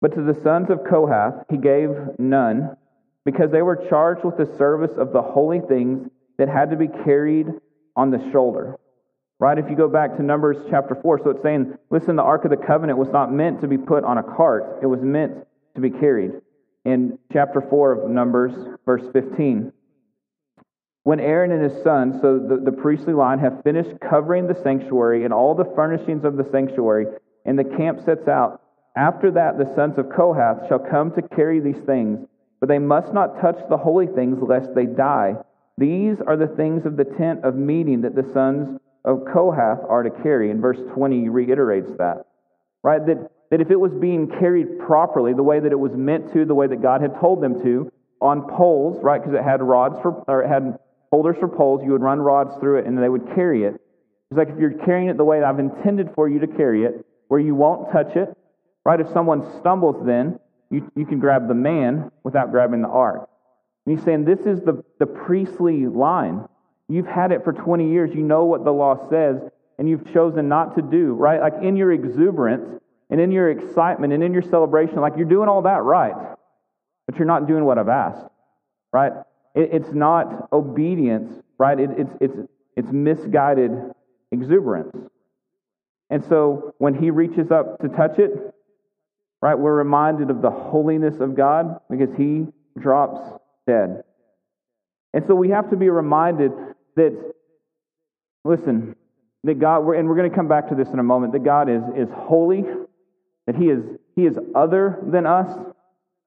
But 0.00 0.14
to 0.14 0.22
the 0.22 0.38
sons 0.42 0.68
of 0.70 0.84
Kohath 0.84 1.46
he 1.48 1.56
gave 1.56 1.90
none, 2.18 2.76
because 3.24 3.50
they 3.50 3.62
were 3.62 3.86
charged 3.88 4.24
with 4.24 4.36
the 4.36 4.54
service 4.58 4.96
of 4.98 5.12
the 5.12 5.22
holy 5.22 5.60
things 5.60 6.10
that 6.36 6.48
had 6.48 6.70
to 6.70 6.76
be 6.76 6.88
carried 6.88 7.46
on 7.96 8.10
the 8.10 8.30
shoulder. 8.30 8.76
Right? 9.44 9.58
If 9.58 9.68
you 9.68 9.76
go 9.76 9.88
back 9.88 10.16
to 10.16 10.22
Numbers 10.22 10.56
chapter 10.70 10.94
4, 10.94 11.20
so 11.22 11.28
it's 11.28 11.42
saying, 11.42 11.76
listen, 11.90 12.16
the 12.16 12.22
Ark 12.22 12.46
of 12.46 12.50
the 12.50 12.56
Covenant 12.56 12.98
was 12.98 13.10
not 13.10 13.30
meant 13.30 13.60
to 13.60 13.68
be 13.68 13.76
put 13.76 14.02
on 14.02 14.16
a 14.16 14.22
cart, 14.22 14.78
it 14.82 14.86
was 14.86 15.00
meant 15.02 15.34
to 15.74 15.82
be 15.82 15.90
carried. 15.90 16.30
In 16.86 17.18
chapter 17.30 17.60
4 17.60 17.92
of 17.92 18.10
Numbers, 18.10 18.52
verse 18.86 19.02
15. 19.12 19.70
When 21.02 21.20
Aaron 21.20 21.52
and 21.52 21.62
his 21.62 21.82
sons, 21.82 22.22
so 22.22 22.38
the, 22.38 22.56
the 22.56 22.72
priestly 22.72 23.12
line, 23.12 23.38
have 23.40 23.62
finished 23.62 23.90
covering 24.00 24.46
the 24.46 24.58
sanctuary 24.62 25.24
and 25.26 25.34
all 25.34 25.54
the 25.54 25.70
furnishings 25.76 26.24
of 26.24 26.38
the 26.38 26.48
sanctuary, 26.50 27.04
and 27.44 27.58
the 27.58 27.64
camp 27.64 28.02
sets 28.02 28.26
out, 28.26 28.62
after 28.96 29.30
that, 29.32 29.58
the 29.58 29.70
sons 29.74 29.98
of 29.98 30.08
Kohath 30.08 30.66
shall 30.68 30.78
come 30.78 31.12
to 31.16 31.36
carry 31.36 31.60
these 31.60 31.84
things, 31.84 32.26
but 32.60 32.70
they 32.70 32.78
must 32.78 33.12
not 33.12 33.42
touch 33.42 33.58
the 33.68 33.76
holy 33.76 34.06
things 34.06 34.38
lest 34.40 34.74
they 34.74 34.86
die. 34.86 35.34
These 35.76 36.16
are 36.26 36.38
the 36.38 36.46
things 36.56 36.86
of 36.86 36.96
the 36.96 37.04
tent 37.04 37.44
of 37.44 37.56
meeting 37.56 38.00
that 38.00 38.14
the 38.14 38.24
sons 38.32 38.80
of 39.04 39.24
Kohath 39.32 39.80
are 39.88 40.02
to 40.02 40.10
carry. 40.10 40.50
And 40.50 40.60
verse 40.60 40.78
20 40.94 41.28
reiterates 41.28 41.90
that, 41.98 42.26
right? 42.82 43.04
That, 43.06 43.30
that 43.50 43.60
if 43.60 43.70
it 43.70 43.78
was 43.78 43.92
being 43.92 44.28
carried 44.28 44.78
properly, 44.80 45.34
the 45.34 45.42
way 45.42 45.60
that 45.60 45.72
it 45.72 45.78
was 45.78 45.92
meant 45.92 46.32
to, 46.32 46.44
the 46.44 46.54
way 46.54 46.66
that 46.66 46.82
God 46.82 47.00
had 47.00 47.18
told 47.20 47.42
them 47.42 47.62
to, 47.62 47.90
on 48.20 48.48
poles, 48.48 49.02
right? 49.02 49.20
Because 49.20 49.34
it 49.38 49.44
had 49.44 49.62
rods 49.62 49.98
for, 50.00 50.24
or 50.26 50.42
it 50.42 50.48
had 50.48 50.78
holders 51.10 51.36
for 51.38 51.48
poles, 51.48 51.82
you 51.84 51.92
would 51.92 52.02
run 52.02 52.20
rods 52.20 52.56
through 52.58 52.78
it 52.78 52.86
and 52.86 52.98
they 52.98 53.08
would 53.08 53.34
carry 53.34 53.64
it. 53.64 53.80
It's 54.30 54.38
like 54.38 54.48
if 54.48 54.58
you're 54.58 54.84
carrying 54.84 55.08
it 55.08 55.16
the 55.16 55.24
way 55.24 55.42
I've 55.42 55.58
intended 55.58 56.10
for 56.14 56.28
you 56.28 56.40
to 56.40 56.46
carry 56.46 56.84
it, 56.84 57.04
where 57.28 57.40
you 57.40 57.54
won't 57.54 57.92
touch 57.92 58.16
it, 58.16 58.36
right? 58.84 58.98
If 58.98 59.08
someone 59.12 59.60
stumbles, 59.60 60.04
then 60.06 60.38
you, 60.70 60.90
you 60.96 61.06
can 61.06 61.20
grab 61.20 61.46
the 61.48 61.54
man 61.54 62.10
without 62.22 62.50
grabbing 62.50 62.82
the 62.82 62.88
ark. 62.88 63.28
And 63.86 63.96
he's 63.96 64.04
saying 64.04 64.24
this 64.24 64.40
is 64.40 64.60
the, 64.62 64.82
the 64.98 65.06
priestly 65.06 65.86
line. 65.86 66.48
You've 66.88 67.06
had 67.06 67.32
it 67.32 67.44
for 67.44 67.52
20 67.52 67.90
years. 67.90 68.14
You 68.14 68.22
know 68.22 68.44
what 68.44 68.64
the 68.64 68.72
law 68.72 69.08
says, 69.08 69.40
and 69.78 69.88
you've 69.88 70.12
chosen 70.12 70.48
not 70.48 70.76
to 70.76 70.82
do, 70.82 71.14
right? 71.14 71.40
Like 71.40 71.62
in 71.62 71.76
your 71.76 71.92
exuberance 71.92 72.80
and 73.10 73.20
in 73.20 73.32
your 73.32 73.50
excitement 73.50 74.12
and 74.12 74.22
in 74.22 74.32
your 74.32 74.42
celebration, 74.42 75.00
like 75.00 75.14
you're 75.16 75.28
doing 75.28 75.48
all 75.48 75.62
that 75.62 75.82
right, 75.82 76.14
but 77.06 77.16
you're 77.16 77.26
not 77.26 77.46
doing 77.46 77.64
what 77.64 77.78
I've 77.78 77.88
asked, 77.88 78.26
right? 78.92 79.12
It, 79.54 79.70
it's 79.72 79.92
not 79.92 80.48
obedience, 80.52 81.42
right? 81.58 81.78
It, 81.78 81.90
it's, 81.96 82.12
it's, 82.20 82.36
it's 82.76 82.92
misguided 82.92 83.70
exuberance. 84.30 84.96
And 86.10 86.24
so 86.24 86.74
when 86.78 86.94
he 86.94 87.10
reaches 87.10 87.50
up 87.50 87.80
to 87.80 87.88
touch 87.88 88.18
it, 88.18 88.30
right, 89.40 89.54
we're 89.54 89.74
reminded 89.74 90.30
of 90.30 90.42
the 90.42 90.50
holiness 90.50 91.20
of 91.20 91.34
God 91.34 91.80
because 91.90 92.14
he 92.16 92.46
drops 92.78 93.20
dead. 93.66 94.04
And 95.12 95.24
so 95.26 95.34
we 95.34 95.50
have 95.50 95.70
to 95.70 95.76
be 95.76 95.88
reminded 95.88 96.52
that, 96.96 97.34
listen, 98.44 98.96
that 99.44 99.58
God, 99.58 99.86
and 99.88 100.08
we're 100.08 100.16
going 100.16 100.30
to 100.30 100.34
come 100.34 100.48
back 100.48 100.68
to 100.68 100.74
this 100.74 100.88
in 100.88 100.98
a 100.98 101.02
moment, 101.02 101.32
that 101.32 101.44
God 101.44 101.68
is, 101.68 101.82
is 101.96 102.08
holy, 102.12 102.64
that 103.46 103.56
he 103.56 103.68
is, 103.68 103.82
he 104.16 104.26
is 104.26 104.38
other 104.54 104.98
than 105.02 105.26
us. 105.26 105.54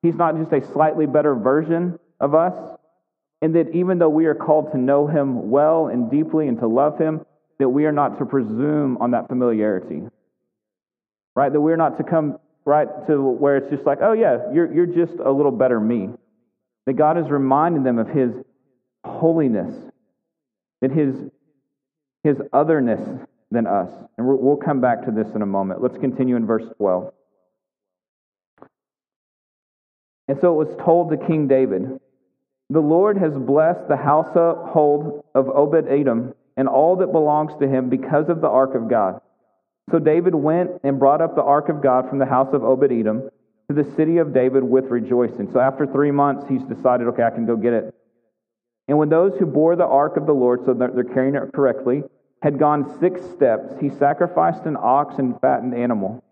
He's 0.01 0.15
not 0.15 0.37
just 0.37 0.51
a 0.51 0.65
slightly 0.73 1.05
better 1.05 1.35
version 1.35 1.99
of 2.19 2.35
us. 2.35 2.53
And 3.41 3.55
that 3.55 3.73
even 3.73 3.99
though 3.99 4.09
we 4.09 4.25
are 4.25 4.35
called 4.35 4.71
to 4.71 4.77
know 4.77 5.07
him 5.07 5.49
well 5.49 5.87
and 5.87 6.09
deeply 6.09 6.47
and 6.47 6.59
to 6.59 6.67
love 6.67 6.97
him, 6.97 7.25
that 7.59 7.69
we 7.69 7.85
are 7.85 7.91
not 7.91 8.19
to 8.19 8.25
presume 8.25 8.97
on 8.97 9.11
that 9.11 9.27
familiarity. 9.27 10.03
Right? 11.35 11.51
That 11.51 11.61
we're 11.61 11.75
not 11.75 11.97
to 11.97 12.03
come 12.03 12.39
right 12.65 12.87
to 13.07 13.21
where 13.21 13.57
it's 13.57 13.69
just 13.69 13.85
like, 13.85 13.99
oh 14.01 14.13
yeah, 14.13 14.51
you're, 14.53 14.71
you're 14.73 14.85
just 14.85 15.13
a 15.23 15.31
little 15.31 15.51
better 15.51 15.79
me. 15.79 16.09
That 16.85 16.93
God 16.93 17.17
is 17.17 17.29
reminding 17.29 17.83
them 17.83 17.99
of 17.99 18.07
his 18.07 18.31
holiness, 19.03 19.73
that 20.81 20.91
his, 20.91 21.15
his 22.23 22.37
otherness 22.53 23.01
than 23.51 23.67
us. 23.67 23.89
And 24.17 24.27
we'll 24.27 24.57
come 24.57 24.81
back 24.81 25.05
to 25.05 25.11
this 25.11 25.27
in 25.33 25.41
a 25.41 25.45
moment. 25.45 25.81
Let's 25.81 25.97
continue 25.97 26.35
in 26.35 26.45
verse 26.45 26.65
12. 26.77 27.13
And 30.27 30.37
so 30.41 30.59
it 30.59 30.67
was 30.67 30.77
told 30.83 31.09
to 31.11 31.17
King 31.17 31.47
David 31.47 31.99
The 32.69 32.79
Lord 32.79 33.17
has 33.17 33.33
blessed 33.33 33.87
the 33.87 33.97
household 33.97 35.23
of 35.33 35.47
Obed 35.49 35.87
Edom 35.87 36.33
and 36.57 36.67
all 36.67 36.97
that 36.97 37.11
belongs 37.11 37.53
to 37.59 37.67
him 37.67 37.89
because 37.89 38.29
of 38.29 38.41
the 38.41 38.49
ark 38.49 38.75
of 38.75 38.89
God. 38.89 39.21
So 39.91 39.99
David 39.99 40.35
went 40.35 40.71
and 40.83 40.99
brought 40.99 41.21
up 41.21 41.35
the 41.35 41.43
ark 41.43 41.69
of 41.69 41.81
God 41.81 42.09
from 42.09 42.19
the 42.19 42.25
house 42.25 42.53
of 42.53 42.63
Obed 42.63 42.91
Edom 42.91 43.29
to 43.69 43.75
the 43.75 43.89
city 43.95 44.17
of 44.17 44.33
David 44.33 44.63
with 44.63 44.85
rejoicing. 44.85 45.49
So 45.53 45.59
after 45.59 45.85
three 45.85 46.11
months, 46.11 46.45
he's 46.49 46.63
decided, 46.63 47.07
okay, 47.07 47.23
I 47.23 47.29
can 47.29 47.45
go 47.45 47.55
get 47.55 47.73
it. 47.73 47.95
And 48.87 48.97
when 48.97 49.09
those 49.09 49.37
who 49.37 49.45
bore 49.45 49.75
the 49.75 49.85
ark 49.85 50.17
of 50.17 50.25
the 50.25 50.33
Lord, 50.33 50.65
so 50.65 50.73
they're 50.73 51.03
carrying 51.03 51.35
it 51.35 51.53
correctly, 51.53 52.03
had 52.41 52.59
gone 52.59 52.97
six 52.99 53.21
steps, 53.31 53.73
he 53.81 53.89
sacrificed 53.89 54.65
an 54.65 54.77
ox 54.79 55.15
and 55.17 55.39
fattened 55.41 55.73
animal. 55.73 56.23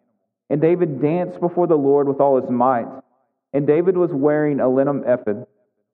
And 0.50 0.62
David 0.62 1.02
danced 1.02 1.40
before 1.40 1.68
the 1.68 1.76
Lord 1.76 2.08
with 2.08 2.20
all 2.20 2.40
his 2.40 2.50
might. 2.50 2.88
And 3.54 3.66
David 3.66 3.98
was 3.98 4.12
wearing 4.12 4.60
a 4.60 4.70
linen 4.70 5.04
ephod. 5.06 5.48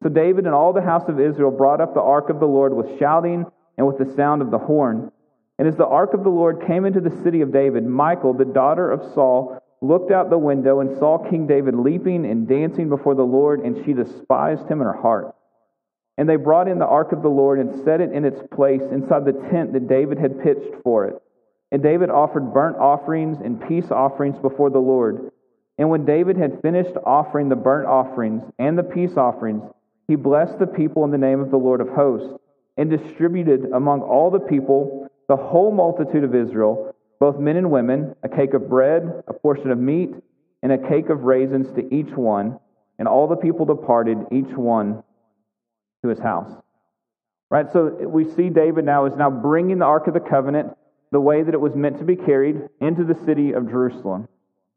So 0.03 0.09
David 0.09 0.45
and 0.45 0.53
all 0.53 0.73
the 0.73 0.81
house 0.81 1.07
of 1.07 1.19
Israel 1.19 1.51
brought 1.51 1.79
up 1.79 1.93
the 1.93 2.01
ark 2.01 2.29
of 2.29 2.39
the 2.39 2.47
Lord 2.47 2.73
with 2.73 2.99
shouting 2.99 3.45
and 3.77 3.87
with 3.87 3.97
the 3.97 4.13
sound 4.15 4.41
of 4.41 4.51
the 4.51 4.57
horn. 4.57 5.11
And 5.57 5.67
as 5.67 5.77
the 5.77 5.85
ark 5.85 6.13
of 6.13 6.23
the 6.23 6.29
Lord 6.29 6.65
came 6.65 6.85
into 6.85 6.99
the 6.99 7.21
city 7.23 7.41
of 7.41 7.53
David, 7.53 7.85
Michal, 7.85 8.33
the 8.33 8.45
daughter 8.45 8.91
of 8.91 9.13
Saul, 9.13 9.59
looked 9.81 10.11
out 10.11 10.29
the 10.29 10.37
window 10.37 10.79
and 10.79 10.97
saw 10.97 11.17
King 11.17 11.47
David 11.47 11.75
leaping 11.75 12.25
and 12.25 12.47
dancing 12.47 12.89
before 12.89 13.15
the 13.15 13.23
Lord, 13.23 13.61
and 13.61 13.85
she 13.85 13.93
despised 13.93 14.67
him 14.67 14.81
in 14.81 14.87
her 14.87 15.01
heart. 15.01 15.35
And 16.21 16.29
they 16.29 16.35
brought 16.35 16.67
in 16.67 16.77
the 16.77 16.85
ark 16.85 17.13
of 17.13 17.23
the 17.23 17.29
Lord 17.29 17.57
and 17.57 17.83
set 17.83 17.99
it 17.99 18.11
in 18.11 18.25
its 18.25 18.39
place 18.53 18.83
inside 18.91 19.25
the 19.25 19.49
tent 19.49 19.73
that 19.73 19.87
David 19.87 20.19
had 20.19 20.39
pitched 20.43 20.75
for 20.83 21.07
it. 21.07 21.15
And 21.71 21.81
David 21.81 22.11
offered 22.11 22.53
burnt 22.53 22.77
offerings 22.77 23.39
and 23.43 23.67
peace 23.67 23.89
offerings 23.89 24.37
before 24.37 24.69
the 24.69 24.77
Lord. 24.77 25.31
And 25.79 25.89
when 25.89 26.05
David 26.05 26.37
had 26.37 26.61
finished 26.61 26.91
offering 27.07 27.49
the 27.49 27.55
burnt 27.55 27.87
offerings 27.87 28.43
and 28.59 28.77
the 28.77 28.83
peace 28.83 29.17
offerings, 29.17 29.63
he 30.07 30.13
blessed 30.13 30.59
the 30.59 30.67
people 30.67 31.03
in 31.05 31.09
the 31.09 31.17
name 31.17 31.39
of 31.39 31.49
the 31.49 31.57
Lord 31.57 31.81
of 31.81 31.89
hosts, 31.89 32.37
and 32.77 32.87
distributed 32.87 33.71
among 33.73 34.01
all 34.01 34.29
the 34.29 34.41
people, 34.41 35.07
the 35.27 35.35
whole 35.35 35.71
multitude 35.71 36.23
of 36.23 36.35
Israel, 36.35 36.93
both 37.19 37.39
men 37.39 37.57
and 37.57 37.71
women, 37.71 38.15
a 38.21 38.29
cake 38.29 38.53
of 38.53 38.69
bread, 38.69 39.23
a 39.27 39.33
portion 39.33 39.71
of 39.71 39.79
meat, 39.79 40.13
and 40.61 40.71
a 40.71 40.87
cake 40.87 41.09
of 41.09 41.23
raisins 41.23 41.65
to 41.75 41.91
each 41.91 42.15
one. 42.15 42.59
And 42.99 43.07
all 43.07 43.27
the 43.27 43.35
people 43.35 43.65
departed, 43.65 44.19
each 44.31 44.55
one 44.55 45.01
to 46.03 46.09
his 46.09 46.19
house. 46.19 46.51
Right? 47.49 47.71
So 47.71 47.89
we 47.89 48.29
see 48.31 48.49
David 48.49 48.85
now 48.85 49.05
is 49.05 49.15
now 49.15 49.29
bringing 49.29 49.79
the 49.79 49.85
Ark 49.85 50.07
of 50.07 50.13
the 50.13 50.19
Covenant 50.19 50.75
the 51.11 51.19
way 51.19 51.43
that 51.43 51.53
it 51.53 51.59
was 51.59 51.75
meant 51.75 51.99
to 51.99 52.05
be 52.05 52.15
carried 52.15 52.61
into 52.79 53.03
the 53.03 53.15
city 53.25 53.51
of 53.51 53.69
Jerusalem. 53.69 54.27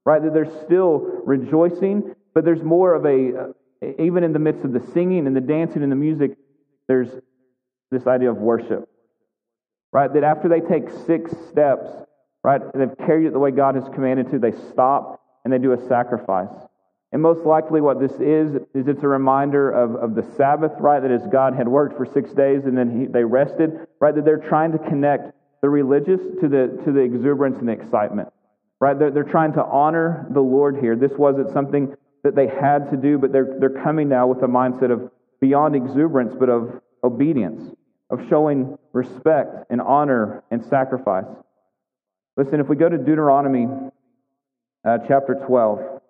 Right? 0.04 0.22
That 0.22 0.34
there's 0.34 0.52
still 0.64 1.22
rejoicing, 1.24 2.14
but 2.34 2.44
there's 2.44 2.62
more 2.62 2.94
of 2.94 3.04
a, 3.06 3.52
uh, 3.52 4.02
even 4.02 4.24
in 4.24 4.32
the 4.32 4.38
midst 4.38 4.64
of 4.64 4.72
the 4.72 4.84
singing 4.92 5.26
and 5.26 5.36
the 5.36 5.40
dancing 5.40 5.82
and 5.82 5.92
the 5.92 5.96
music, 5.96 6.36
there's 6.88 7.08
this 7.90 8.06
idea 8.06 8.30
of 8.30 8.38
worship. 8.38 8.88
Right? 9.92 10.12
That 10.12 10.24
after 10.24 10.48
they 10.48 10.60
take 10.60 10.90
six 11.06 11.30
steps 11.48 11.86
right? 12.44 12.60
They've 12.74 12.96
carried 12.98 13.26
it 13.26 13.32
the 13.32 13.38
way 13.40 13.50
God 13.50 13.74
has 13.74 13.84
commanded 13.92 14.30
to. 14.30 14.38
They 14.38 14.52
stop 14.70 15.20
and 15.42 15.52
they 15.52 15.58
do 15.58 15.72
a 15.72 15.88
sacrifice. 15.88 16.54
And 17.14 17.22
most 17.22 17.46
likely, 17.46 17.80
what 17.80 18.00
this 18.00 18.10
is, 18.14 18.56
is 18.74 18.88
it's 18.88 19.04
a 19.04 19.08
reminder 19.08 19.70
of, 19.70 19.94
of 19.94 20.16
the 20.16 20.24
Sabbath, 20.36 20.72
right? 20.80 21.00
That 21.00 21.12
as 21.12 21.24
God 21.28 21.54
had 21.54 21.68
worked 21.68 21.96
for 21.96 22.04
six 22.04 22.32
days 22.32 22.64
and 22.64 22.76
then 22.76 22.90
he, 22.90 23.06
they 23.06 23.22
rested, 23.22 23.86
right? 24.00 24.12
That 24.12 24.24
they're 24.24 24.36
trying 24.36 24.72
to 24.72 24.78
connect 24.78 25.32
the 25.62 25.68
religious 25.68 26.20
to 26.40 26.48
the, 26.48 26.82
to 26.84 26.90
the 26.90 26.98
exuberance 26.98 27.58
and 27.60 27.68
the 27.68 27.72
excitement, 27.72 28.32
right? 28.80 28.98
They're, 28.98 29.12
they're 29.12 29.22
trying 29.22 29.52
to 29.52 29.64
honor 29.64 30.26
the 30.28 30.40
Lord 30.40 30.78
here. 30.80 30.96
This 30.96 31.12
wasn't 31.16 31.52
something 31.52 31.94
that 32.24 32.34
they 32.34 32.48
had 32.48 32.90
to 32.90 32.96
do, 32.96 33.16
but 33.16 33.30
they're, 33.30 33.58
they're 33.60 33.82
coming 33.84 34.08
now 34.08 34.26
with 34.26 34.42
a 34.42 34.48
mindset 34.48 34.90
of 34.90 35.08
beyond 35.40 35.76
exuberance, 35.76 36.34
but 36.36 36.48
of 36.48 36.80
obedience, 37.04 37.76
of 38.10 38.28
showing 38.28 38.76
respect 38.92 39.54
and 39.70 39.80
honor 39.80 40.42
and 40.50 40.64
sacrifice. 40.64 41.30
Listen, 42.36 42.58
if 42.58 42.68
we 42.68 42.74
go 42.74 42.88
to 42.88 42.98
Deuteronomy 42.98 43.68
uh, 44.84 44.98
chapter 45.06 45.36
12, 45.46 46.00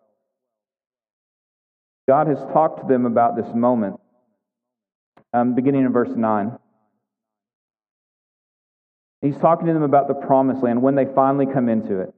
God 2.08 2.26
has 2.26 2.38
talked 2.52 2.82
to 2.82 2.86
them 2.86 3.06
about 3.06 3.36
this 3.36 3.54
moment, 3.54 3.98
um, 5.32 5.54
beginning 5.54 5.84
in 5.84 5.92
verse 5.92 6.10
9. 6.14 6.58
He's 9.22 9.38
talking 9.38 9.66
to 9.66 9.72
them 9.72 9.82
about 9.82 10.08
the 10.08 10.14
promised 10.14 10.62
land 10.62 10.82
when 10.82 10.94
they 10.94 11.06
finally 11.14 11.46
come 11.46 11.68
into 11.68 12.00
it. 12.00 12.14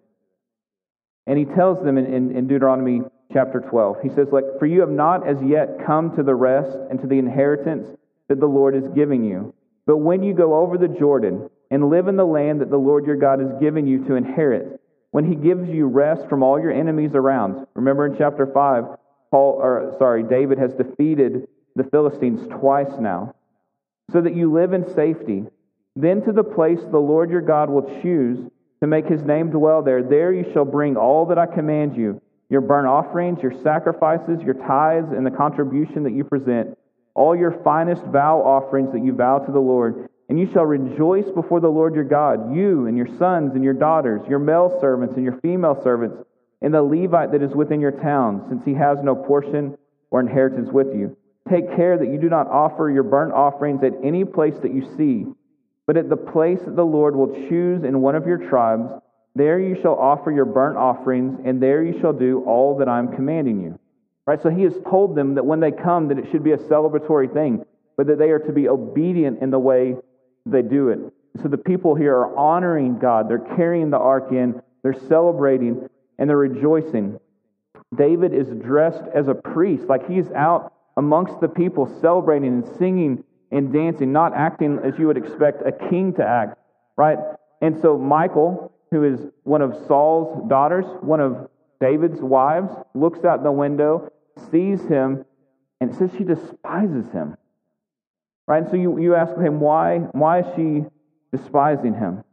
And 1.27 1.39
he 1.39 1.45
tells 1.45 1.85
them 1.85 1.99
in, 1.99 2.07
in, 2.07 2.37
in 2.37 2.49
Deuteronomy 2.49 3.03
chapter 3.33 3.61
12, 3.61 3.99
he 4.03 4.09
says, 4.09 4.29
like, 4.33 4.45
For 4.59 4.67
you 4.67 4.81
have 4.81 4.91
not 4.91 5.27
as 5.27 5.37
yet 5.43 5.85
come 5.87 6.15
to 6.17 6.23
the 6.23 6.35
rest 6.35 6.77
and 6.91 7.01
to 7.01 7.07
the 7.07 7.19
inheritance 7.19 7.89
that 8.29 8.41
the 8.41 8.47
Lord 8.47 8.75
is 8.75 8.89
giving 8.95 9.25
you. 9.25 9.55
But 9.87 9.99
when 9.99 10.25
you 10.25 10.35
go 10.35 10.57
over 10.57 10.79
the 10.79 10.89
Jordan, 10.89 11.49
and 11.71 11.91
live 11.91 12.09
in 12.09 12.17
the 12.17 12.27
land 12.27 12.61
that 12.61 12.71
the 12.71 12.77
Lord 12.77 13.07
your 13.07 13.17
God 13.17 13.41
has 13.41 13.53
given 13.61 13.87
you 13.87 14.05
to 14.07 14.15
inherit. 14.15 14.81
When 15.11 15.25
he 15.25 15.35
gives 15.35 15.69
you 15.69 15.87
rest 15.87 16.29
from 16.29 16.43
all 16.43 16.61
your 16.61 16.73
enemies 16.73 17.13
around. 17.15 17.67
Remember 17.75 18.07
in 18.07 18.17
chapter 18.19 18.47
5, 18.47 18.85
Paul 19.31 19.59
or 19.63 19.95
sorry, 19.99 20.23
David 20.23 20.59
has 20.59 20.73
defeated 20.75 21.49
the 21.75 21.85
Philistines 21.85 22.47
twice 22.49 22.93
now. 22.99 23.35
So 24.13 24.21
that 24.21 24.37
you 24.37 24.53
live 24.53 24.73
in 24.73 24.95
safety. 24.95 25.45
Then 25.97 26.23
to 26.23 26.33
the 26.33 26.45
place 26.45 26.79
the 26.91 26.99
Lord 26.99 27.31
your 27.31 27.41
God 27.41 27.71
will 27.71 28.01
choose 28.03 28.39
to 28.81 28.87
make 28.87 29.07
his 29.07 29.23
name 29.25 29.51
dwell 29.51 29.83
there, 29.83 30.03
there 30.03 30.33
you 30.33 30.45
shall 30.53 30.65
bring 30.65 30.97
all 30.97 31.27
that 31.27 31.39
I 31.39 31.47
command 31.47 31.97
you 31.97 32.21
your 32.49 32.61
burnt 32.61 32.87
offerings, 32.87 33.43
your 33.43 33.61
sacrifices, 33.65 34.41
your 34.43 34.55
tithes, 34.55 35.11
and 35.11 35.27
the 35.27 35.31
contribution 35.33 36.05
that 36.05 36.13
you 36.13 36.23
present, 36.23 36.79
all 37.15 37.35
your 37.35 37.61
finest 37.65 38.05
vow 38.05 38.39
offerings 38.39 38.93
that 38.93 39.05
you 39.05 39.13
vow 39.13 39.41
to 39.41 39.51
the 39.51 39.59
Lord 39.59 40.09
and 40.29 40.39
you 40.39 40.51
shall 40.53 40.65
rejoice 40.65 41.29
before 41.35 41.61
the 41.61 41.69
Lord 41.69 41.95
your 41.95 42.05
God, 42.05 42.55
you 42.55 42.87
and 42.87 42.97
your 42.97 43.07
sons 43.19 43.53
and 43.55 43.63
your 43.63 43.75
daughters, 43.75 44.23
your 44.29 44.39
male 44.39 44.77
servants 44.81 45.15
and 45.15 45.25
your 45.25 45.39
female 45.41 45.81
servants, 45.83 46.17
and 46.63 46.73
the 46.73 46.83
Levite 46.83 47.33
that 47.33 47.43
is 47.43 47.55
within 47.55 47.81
your 47.81 47.93
town, 47.93 48.45
since 48.49 48.65
he 48.65 48.75
has 48.75 48.99
no 49.03 49.15
portion 49.15 49.77
or 50.11 50.21
inheritance 50.21 50.71
with 50.73 50.89
you. 50.95 51.17
Take 51.49 51.77
care 51.77 51.97
that 51.99 52.09
you 52.09 52.19
do 52.19 52.29
not 52.29 52.49
offer 52.49 52.91
your 52.91 53.05
burnt 53.05 53.33
offerings 53.33 53.83
at 53.85 53.93
any 54.03 54.25
place 54.25 54.55
that 54.63 54.75
you 54.75 54.83
see, 54.97 55.27
But 55.87 55.97
at 55.97 56.09
the 56.09 56.17
place 56.17 56.59
that 56.65 56.75
the 56.77 56.85
Lord 56.85 57.15
will 57.15 57.33
choose 57.49 57.85
in 57.85 58.01
one 58.01 58.17
of 58.17 58.27
your 58.27 58.39
tribes, 58.39 58.91
there 59.37 59.61
you 59.61 59.77
shall 59.81 59.95
offer 59.95 60.33
your 60.33 60.45
burnt 60.45 60.77
offerings, 60.77 61.39
and 61.45 61.63
there 61.63 61.83
you 61.83 62.01
shall 62.01 62.13
do 62.13 62.43
all 62.45 62.79
that 62.79 62.89
I'm 62.89 63.15
commanding 63.15 63.63
you. 63.63 63.79
Right? 64.27 64.43
So 64.43 64.51
he 64.51 64.65
has 64.65 64.75
told 64.91 65.15
them 65.15 65.37
that 65.37 65.47
when 65.47 65.61
they 65.61 65.71
come, 65.71 66.09
that 66.09 66.19
it 66.19 66.27
should 66.33 66.43
be 66.43 66.53
a 66.53 66.59
celebratory 66.59 67.33
thing, 67.33 67.65
but 67.97 68.09
that 68.09 68.19
they 68.19 68.31
are 68.31 68.41
to 68.41 68.53
be 68.53 68.69
obedient 68.69 69.41
in 69.41 69.51
the 69.51 69.59
way 69.59 69.95
they 70.45 70.63
do 70.63 70.89
it. 70.89 70.99
So 71.43 71.49
the 71.49 71.59
people 71.59 71.95
here 71.95 72.17
are 72.17 72.37
honoring 72.37 72.99
God. 72.99 73.29
They're 73.29 73.39
carrying 73.39 73.91
the 73.91 73.99
ark 73.99 74.33
in, 74.33 74.61
they're 74.83 74.99
celebrating, 75.09 75.89
and 76.19 76.29
they're 76.29 76.37
rejoicing. 76.37 77.19
David 77.95 78.33
is 78.35 78.49
dressed 78.49 79.05
as 79.15 79.29
a 79.29 79.35
priest, 79.35 79.85
like 79.85 80.09
he's 80.09 80.31
out 80.33 80.73
amongst 80.97 81.41
the 81.41 81.49
people 81.49 81.87
celebrating 82.01 82.49
and 82.49 82.77
singing 82.79 83.23
and 83.51 83.73
dancing, 83.73 84.13
not 84.13 84.35
acting 84.35 84.79
as 84.83 84.99
you 84.99 85.07
would 85.07 85.17
expect 85.17 85.63
a 85.67 85.73
king 85.89 86.13
to 86.15 86.27
act, 86.27 86.59
right? 86.97 87.19
And 87.61 87.81
so 87.81 87.97
Michal, 87.97 88.73
who 88.91 89.05
is 89.05 89.21
one 89.45 89.63
of 89.63 89.75
Saul's 89.87 90.49
daughters, 90.49 90.85
one 91.01 91.21
of 91.21 91.49
David's 91.81 92.21
wives, 92.21 92.73
looks 92.95 93.25
out 93.25 93.43
the 93.43 93.53
window, 93.53 94.11
sees 94.51 94.83
him, 94.87 95.25
and 95.81 95.95
says 95.95 96.11
she 96.17 96.25
despises 96.25 97.11
him. 97.13 97.37
Right? 98.47 98.63
And 98.63 98.71
so 98.71 98.77
you, 98.77 98.99
you 98.99 99.15
ask 99.15 99.37
him, 99.37 99.61
why, 99.61 99.99
why 100.13 100.41
is 100.41 100.47
she 100.55 100.85
despising 101.37 101.95
him? 101.95 102.25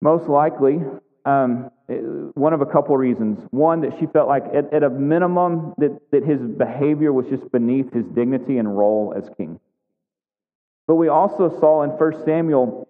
Most 0.00 0.28
likely, 0.28 0.80
um, 1.24 1.70
Uh, 1.86 1.94
one 2.34 2.54
of 2.54 2.62
a 2.62 2.66
couple 2.66 2.96
reasons. 2.96 3.38
One, 3.50 3.82
that 3.82 3.92
she 4.00 4.06
felt 4.06 4.26
like 4.26 4.44
at, 4.54 4.72
at 4.72 4.82
a 4.82 4.88
minimum 4.88 5.74
that, 5.76 6.00
that 6.12 6.24
his 6.24 6.40
behavior 6.40 7.12
was 7.12 7.26
just 7.26 7.50
beneath 7.52 7.92
his 7.92 8.06
dignity 8.06 8.56
and 8.56 8.76
role 8.76 9.12
as 9.14 9.28
king. 9.36 9.60
But 10.86 10.94
we 10.94 11.08
also 11.08 11.50
saw 11.60 11.82
in 11.82 11.90
1 11.90 12.24
Samuel 12.24 12.88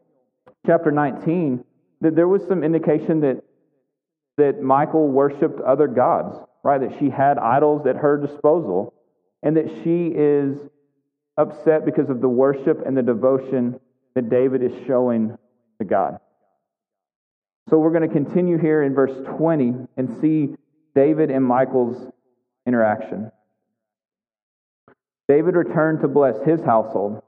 chapter 0.64 0.92
19 0.92 1.64
that 2.02 2.14
there 2.14 2.28
was 2.28 2.42
some 2.48 2.62
indication 2.62 3.20
that, 3.20 3.42
that 4.36 4.62
Michal 4.62 5.08
worshiped 5.08 5.60
other 5.60 5.88
gods, 5.88 6.38
right? 6.62 6.80
That 6.80 6.96
she 7.00 7.10
had 7.10 7.38
idols 7.38 7.86
at 7.86 7.96
her 7.96 8.16
disposal, 8.16 8.94
and 9.42 9.56
that 9.56 9.66
she 9.82 10.12
is 10.14 10.56
upset 11.36 11.84
because 11.84 12.10
of 12.10 12.20
the 12.20 12.28
worship 12.28 12.86
and 12.86 12.96
the 12.96 13.02
devotion 13.02 13.80
that 14.14 14.30
David 14.30 14.62
is 14.62 14.72
showing 14.86 15.36
to 15.80 15.84
God. 15.84 16.20
So 17.70 17.78
we're 17.78 17.90
going 17.90 18.08
to 18.08 18.14
continue 18.14 18.58
here 18.58 18.82
in 18.82 18.94
verse 18.94 19.16
20 19.38 19.74
and 19.96 20.20
see 20.20 20.54
David 20.94 21.30
and 21.30 21.44
Michal's 21.44 22.12
interaction. 22.66 23.30
David 25.28 25.56
returned 25.56 26.00
to 26.00 26.08
bless 26.08 26.36
his 26.44 26.60
household, 26.60 27.22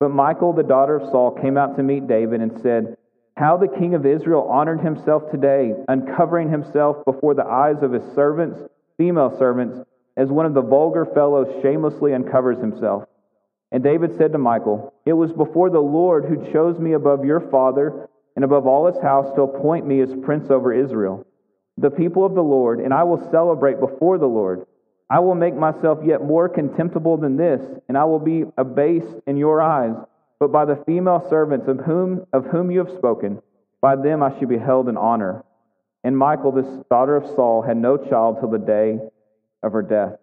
but 0.00 0.08
Michal, 0.08 0.54
the 0.54 0.62
daughter 0.62 0.96
of 0.96 1.10
Saul, 1.10 1.32
came 1.32 1.58
out 1.58 1.76
to 1.76 1.82
meet 1.82 2.06
David 2.06 2.40
and 2.40 2.58
said, 2.62 2.96
How 3.36 3.58
the 3.58 3.68
king 3.68 3.94
of 3.94 4.06
Israel 4.06 4.48
honored 4.50 4.80
himself 4.80 5.30
today, 5.30 5.74
uncovering 5.88 6.50
himself 6.50 7.04
before 7.04 7.34
the 7.34 7.44
eyes 7.44 7.82
of 7.82 7.92
his 7.92 8.14
servants, 8.14 8.58
female 8.96 9.36
servants, 9.38 9.78
as 10.16 10.30
one 10.30 10.46
of 10.46 10.54
the 10.54 10.62
vulgar 10.62 11.04
fellows 11.04 11.62
shamelessly 11.62 12.14
uncovers 12.14 12.58
himself. 12.58 13.04
And 13.70 13.82
David 13.82 14.16
said 14.16 14.32
to 14.32 14.38
Michal, 14.38 14.94
It 15.04 15.12
was 15.12 15.32
before 15.32 15.68
the 15.68 15.80
Lord 15.80 16.24
who 16.24 16.50
chose 16.50 16.78
me 16.78 16.92
above 16.92 17.26
your 17.26 17.40
father 17.50 18.08
and 18.36 18.44
above 18.44 18.66
all 18.66 18.86
his 18.86 19.02
house 19.02 19.34
to 19.34 19.42
appoint 19.42 19.86
me 19.86 20.00
as 20.00 20.10
prince 20.22 20.50
over 20.50 20.72
Israel, 20.72 21.26
the 21.78 21.90
people 21.90 22.24
of 22.24 22.34
the 22.34 22.42
Lord, 22.42 22.80
and 22.80 22.94
I 22.94 23.02
will 23.02 23.28
celebrate 23.30 23.80
before 23.80 24.18
the 24.18 24.26
Lord. 24.26 24.66
I 25.10 25.20
will 25.20 25.34
make 25.34 25.54
myself 25.56 25.98
yet 26.04 26.22
more 26.22 26.48
contemptible 26.48 27.16
than 27.16 27.36
this, 27.36 27.60
and 27.88 27.96
I 27.98 28.04
will 28.04 28.18
be 28.18 28.44
abased 28.56 29.14
in 29.26 29.36
your 29.36 29.60
eyes. 29.60 29.94
But 30.38 30.52
by 30.52 30.64
the 30.64 30.82
female 30.86 31.26
servants 31.30 31.66
of 31.68 31.78
whom, 31.78 32.26
of 32.32 32.44
whom 32.46 32.70
you 32.70 32.84
have 32.84 32.96
spoken, 32.96 33.40
by 33.80 33.96
them 33.96 34.22
I 34.22 34.38
shall 34.38 34.48
be 34.48 34.58
held 34.58 34.88
in 34.88 34.96
honor. 34.96 35.44
And 36.04 36.16
Michal, 36.16 36.52
this 36.52 36.84
daughter 36.90 37.16
of 37.16 37.26
Saul, 37.34 37.62
had 37.62 37.76
no 37.76 37.96
child 37.96 38.38
till 38.40 38.50
the 38.50 38.58
day 38.58 38.98
of 39.62 39.72
her 39.72 39.82
death. 39.82 40.18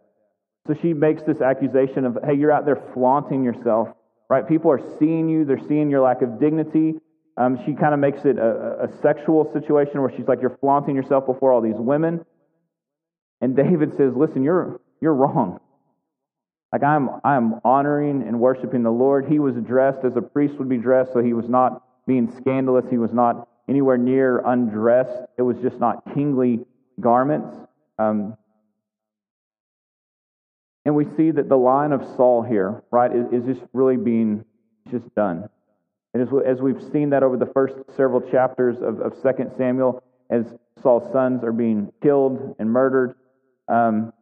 So 0.68 0.76
she 0.82 0.94
makes 0.94 1.24
this 1.24 1.42
accusation 1.42 2.06
of, 2.06 2.18
hey, 2.26 2.36
you're 2.36 2.52
out 2.52 2.66
there 2.66 2.82
flaunting 2.94 3.44
yourself, 3.44 3.90
right? 4.30 4.48
People 4.48 4.72
are 4.72 4.82
seeing 5.00 5.28
you, 5.28 5.46
they're 5.46 5.68
seeing 5.68 5.90
your 5.90 6.02
lack 6.02 6.22
of 6.22 6.40
dignity, 6.40 6.96
um, 7.38 7.60
she 7.66 7.74
kind 7.74 7.94
of 7.94 8.00
makes 8.00 8.26
it 8.26 8.38
a, 8.38 8.84
a 8.84 9.02
sexual 9.02 9.52
situation 9.54 10.02
where 10.02 10.12
she's 10.16 10.28
like, 10.28 10.42
You're 10.42 10.58
flaunting 10.62 10.96
yourself 10.96 11.26
before 11.26 11.52
all 11.52 11.62
these 11.62 11.78
women. 11.78 12.26
And 13.42 13.56
David 13.56 13.96
says, 13.98 14.14
Listen, 14.16 14.44
you're, 14.44 14.80
you're 15.02 15.14
wrong. 15.14 15.60
Like 16.72 16.84
I'm, 16.84 17.10
I'm 17.24 17.60
honoring 17.64 18.24
and 18.24 18.40
worshiping 18.40 18.84
the 18.84 18.92
Lord. 18.92 19.28
He 19.30 19.40
was 19.40 19.56
dressed 19.56 20.04
as 20.04 20.16
a 20.16 20.22
priest 20.22 20.56
would 20.56 20.70
be 20.70 20.78
dressed, 20.78 21.14
so 21.14 21.22
he 21.22 21.34
was 21.34 21.48
not 21.48 21.84
being 22.08 22.32
scandalous. 22.38 22.86
He 22.90 22.98
was 22.98 23.14
not 23.14 23.48
anywhere 23.70 23.98
near 23.98 24.40
undressed. 24.46 25.24
It 25.38 25.44
was 25.44 25.58
just 25.62 25.80
not 25.80 26.04
kingly 26.14 26.66
garments. 27.00 27.56
Um, 28.00 28.36
and 30.86 30.96
we 30.96 31.06
see 31.16 31.32
that 31.32 31.48
the 31.48 31.56
line 31.58 31.92
of 31.92 32.02
Saul 32.18 32.44
here, 32.44 32.84
right, 32.92 33.12
is, 33.16 33.26
is 33.32 33.46
just 33.46 33.62
really 33.72 33.98
being 33.98 34.44
just 34.92 35.14
done. 35.16 35.50
And 36.14 36.22
as, 36.22 36.62
we've 36.62 36.82
seen 36.92 37.10
that 37.10 37.24
over 37.24 37.38
the 37.38 37.52
first 37.54 37.76
several 37.98 38.22
chapters 38.22 38.78
of, 38.82 39.00
of 39.00 39.14
2 39.22 39.52
Samuel, 39.58 40.04
as 40.30 40.46
Saul's 40.82 41.12
sons 41.12 41.44
are 41.44 41.52
being 41.52 41.92
killed 42.04 42.56
and 42.60 42.70
murdered, 42.70 43.16
um, 43.68 44.14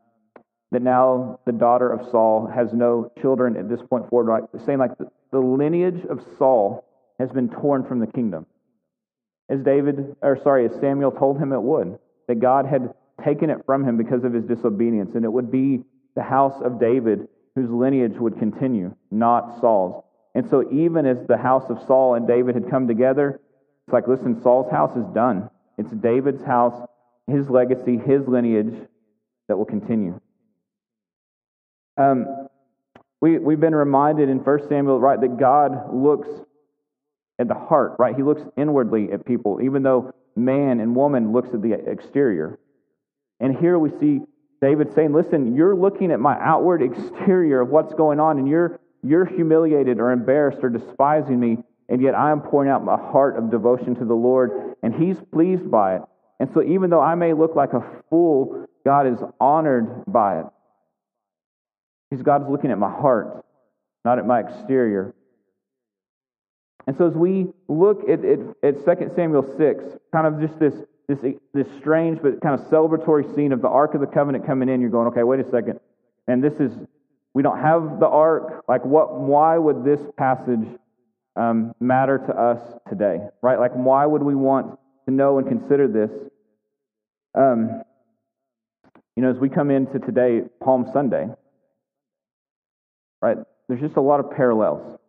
that 0.71 0.81
now 0.81 1.39
the 1.45 1.51
daughter 1.51 1.91
of 1.91 2.09
Saul 2.09 2.47
has 2.47 2.71
no 2.73 3.11
children 3.21 3.57
at 3.57 3.67
this 3.69 3.81
point 3.89 4.09
forward, 4.09 4.31
right? 4.31 4.43
saying 4.65 4.79
like 4.79 4.97
the, 4.97 5.07
the 5.31 5.39
lineage 5.39 6.05
of 6.09 6.25
Saul 6.37 6.85
has 7.19 7.29
been 7.31 7.49
torn 7.49 7.83
from 7.83 7.99
the 7.99 8.07
kingdom. 8.07 8.45
As 9.49 9.59
David, 9.59 10.15
or 10.21 10.39
sorry, 10.41 10.65
as 10.65 10.71
Samuel 10.79 11.11
told 11.11 11.37
him 11.39 11.51
it 11.51 11.61
would, 11.61 11.99
that 12.29 12.39
God 12.39 12.65
had 12.65 12.93
taken 13.23 13.49
it 13.49 13.65
from 13.65 13.85
him 13.85 13.97
because 13.97 14.23
of 14.23 14.33
his 14.33 14.45
disobedience, 14.45 15.15
and 15.15 15.25
it 15.25 15.31
would 15.31 15.51
be 15.51 15.83
the 16.15 16.23
house 16.23 16.59
of 16.63 16.79
David 16.79 17.27
whose 17.55 17.69
lineage 17.69 18.15
would 18.17 18.39
continue, 18.39 18.95
not 19.11 19.59
Saul's. 19.59 20.03
And 20.33 20.49
so, 20.49 20.69
even 20.71 21.05
as 21.05 21.17
the 21.27 21.37
house 21.37 21.69
of 21.69 21.83
Saul 21.87 22.15
and 22.15 22.27
David 22.27 22.55
had 22.55 22.69
come 22.69 22.87
together, 22.87 23.39
it's 23.85 23.93
like, 23.93 24.07
listen, 24.07 24.41
Saul's 24.41 24.71
house 24.71 24.95
is 24.95 25.05
done. 25.13 25.49
It's 25.77 25.91
David's 25.91 26.43
house, 26.43 26.87
his 27.27 27.49
legacy, 27.49 27.97
his 27.97 28.27
lineage 28.27 28.73
that 29.47 29.57
will 29.57 29.65
continue. 29.65 30.19
Um, 31.97 32.47
we, 33.19 33.37
we've 33.37 33.59
been 33.59 33.75
reminded 33.75 34.29
in 34.29 34.37
1 34.37 34.69
Samuel, 34.69 34.99
right, 34.99 35.19
that 35.19 35.37
God 35.37 35.93
looks 35.93 36.29
at 37.37 37.47
the 37.47 37.53
heart, 37.53 37.95
right? 37.99 38.15
He 38.15 38.23
looks 38.23 38.41
inwardly 38.57 39.11
at 39.11 39.25
people, 39.25 39.61
even 39.61 39.83
though 39.83 40.13
man 40.35 40.79
and 40.79 40.95
woman 40.95 41.31
looks 41.31 41.49
at 41.53 41.61
the 41.61 41.73
exterior. 41.73 42.59
And 43.39 43.57
here 43.57 43.77
we 43.77 43.89
see 43.99 44.21
David 44.61 44.93
saying, 44.93 45.13
listen, 45.13 45.55
you're 45.55 45.75
looking 45.75 46.11
at 46.11 46.19
my 46.19 46.37
outward 46.39 46.81
exterior 46.81 47.61
of 47.61 47.69
what's 47.69 47.93
going 47.93 48.19
on, 48.19 48.37
and 48.37 48.47
you're 48.47 48.79
you're 49.03 49.25
humiliated 49.25 49.99
or 49.99 50.11
embarrassed 50.11 50.59
or 50.63 50.69
despising 50.69 51.39
me, 51.39 51.57
and 51.89 52.01
yet 52.01 52.15
I 52.15 52.31
am 52.31 52.41
pouring 52.41 52.69
out 52.69 52.83
my 52.83 52.97
heart 52.97 53.37
of 53.37 53.51
devotion 53.51 53.95
to 53.95 54.05
the 54.05 54.13
Lord, 54.13 54.75
and 54.83 54.93
He's 54.93 55.17
pleased 55.31 55.69
by 55.69 55.97
it. 55.97 56.01
And 56.39 56.49
so, 56.53 56.63
even 56.63 56.89
though 56.89 57.01
I 57.01 57.15
may 57.15 57.33
look 57.33 57.55
like 57.55 57.73
a 57.73 57.83
fool, 58.09 58.67
God 58.85 59.07
is 59.07 59.19
honored 59.39 60.05
by 60.07 60.39
it. 60.39 60.45
Because 62.09 62.23
God's 62.23 62.49
looking 62.49 62.71
at 62.71 62.79
my 62.79 62.89
heart, 62.89 63.45
not 64.03 64.19
at 64.19 64.25
my 64.25 64.39
exterior. 64.39 65.13
And 66.87 66.97
so, 66.97 67.07
as 67.07 67.13
we 67.13 67.47
look 67.67 68.09
at, 68.09 68.25
at, 68.25 68.39
at 68.63 68.99
2 68.99 69.11
Samuel 69.15 69.55
6, 69.57 69.83
kind 70.11 70.27
of 70.27 70.41
just 70.41 70.59
this, 70.59 70.73
this, 71.07 71.19
this 71.53 71.67
strange 71.79 72.19
but 72.21 72.41
kind 72.41 72.59
of 72.59 72.65
celebratory 72.67 73.35
scene 73.35 73.51
of 73.51 73.61
the 73.61 73.67
Ark 73.67 73.93
of 73.93 74.01
the 74.01 74.07
Covenant 74.07 74.45
coming 74.45 74.69
in, 74.69 74.81
you're 74.81 74.89
going, 74.89 75.07
okay, 75.07 75.23
wait 75.23 75.39
a 75.39 75.49
second. 75.51 75.79
And 76.27 76.43
this 76.43 76.53
is 76.53 76.71
we 77.33 77.43
don't 77.43 77.59
have 77.59 77.99
the 77.99 78.07
ark. 78.07 78.63
Like, 78.67 78.83
what? 78.85 79.19
Why 79.19 79.57
would 79.57 79.83
this 79.85 79.99
passage 80.17 80.67
um, 81.35 81.73
matter 81.79 82.17
to 82.17 82.33
us 82.33 82.59
today? 82.89 83.19
Right? 83.41 83.59
Like, 83.59 83.73
why 83.73 84.05
would 84.05 84.23
we 84.23 84.35
want 84.35 84.77
to 85.07 85.13
know 85.13 85.37
and 85.37 85.47
consider 85.47 85.87
this? 85.87 86.11
Um, 87.33 87.83
you 89.15 89.23
know, 89.23 89.29
as 89.29 89.37
we 89.37 89.49
come 89.49 89.71
into 89.71 89.99
today, 89.99 90.41
Palm 90.63 90.89
Sunday, 90.93 91.27
right? 93.21 93.37
There's 93.67 93.81
just 93.81 93.97
a 93.97 94.01
lot 94.01 94.19
of 94.19 94.31
parallels. 94.31 94.99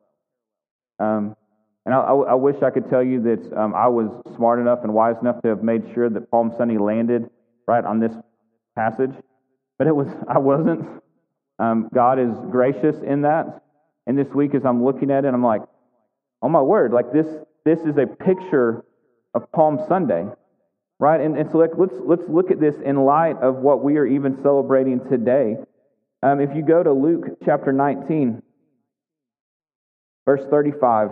Um, 0.99 1.37
and 1.85 1.95
I, 1.95 1.99
I, 1.99 2.35
wish 2.35 2.63
I 2.63 2.71
could 2.71 2.89
tell 2.91 3.03
you 3.03 3.23
that 3.23 3.59
um, 3.59 3.75
I 3.75 3.89
was 3.89 4.09
smart 4.37 4.61
enough 4.61 4.81
and 4.85 4.95
wise 4.95 5.17
enough 5.21 5.43
to 5.43 5.49
have 5.49 5.65
made 5.65 5.83
sure 5.95 6.09
that 6.09 6.31
Palm 6.31 6.53
Sunday 6.57 6.79
landed 6.79 7.29
right 7.67 7.85
on 7.85 7.99
this 7.99 8.13
passage, 8.77 9.11
but 9.79 9.89
it 9.89 9.97
was 9.97 10.07
I 10.29 10.39
wasn't. 10.39 11.02
Um, 11.63 11.89
God 11.95 12.19
is 12.19 12.35
gracious 12.51 12.97
in 13.07 13.23
that. 13.23 13.63
And 14.09 14.19
this 14.19 14.27
week, 14.35 14.53
as 14.57 14.63
I'm 14.65 14.85
looking 14.85 15.13
at 15.13 15.25
it, 15.25 15.33
I'm 15.33 15.45
like, 15.45 15.63
oh 16.43 16.49
my 16.49 16.61
word, 16.61 16.93
like 16.93 17.13
this, 17.13 17.27
this 17.65 17.79
is 17.81 17.97
a 17.99 18.07
picture 18.07 18.85
of 19.33 19.51
Palm 19.53 19.79
Sunday, 19.89 20.27
right? 20.99 21.21
And, 21.21 21.39
and 21.39 21.49
so 21.53 21.59
like, 21.59 21.71
let's, 21.79 21.95
let's 22.05 22.25
look 22.29 22.51
at 22.51 22.59
this 22.59 22.75
in 22.85 23.05
light 23.05 23.37
of 23.41 23.57
what 23.57 23.85
we 23.85 23.97
are 23.97 24.07
even 24.07 24.43
celebrating 24.43 25.09
today. 25.09 25.55
Um, 26.21 26.41
if 26.41 26.51
you 26.57 26.63
go 26.63 26.83
to 26.83 26.93
Luke 26.93 27.39
chapter 27.45 27.73
19, 27.73 28.43
verse 30.27 30.43
35, 30.51 31.11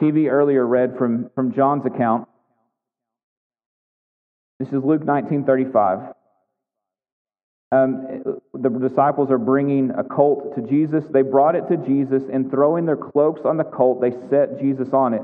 TV 0.00 0.30
earlier 0.30 0.66
read 0.66 0.96
from, 0.96 1.28
from 1.34 1.52
John's 1.52 1.84
account. 1.84 2.26
This 4.58 4.68
is 4.68 4.82
Luke 4.82 5.02
19:35. 5.02 6.14
Um, 7.70 8.40
the 8.54 8.70
disciples 8.70 9.30
are 9.30 9.38
bringing 9.38 9.90
a 9.90 10.02
colt 10.02 10.54
to 10.56 10.62
Jesus. 10.62 11.04
They 11.10 11.22
brought 11.22 11.54
it 11.54 11.68
to 11.68 11.76
Jesus, 11.76 12.22
and 12.32 12.50
throwing 12.50 12.86
their 12.86 12.96
cloaks 12.96 13.42
on 13.44 13.58
the 13.58 13.64
colt, 13.64 14.00
they 14.00 14.12
set 14.30 14.58
Jesus 14.58 14.88
on 14.92 15.12
it. 15.12 15.22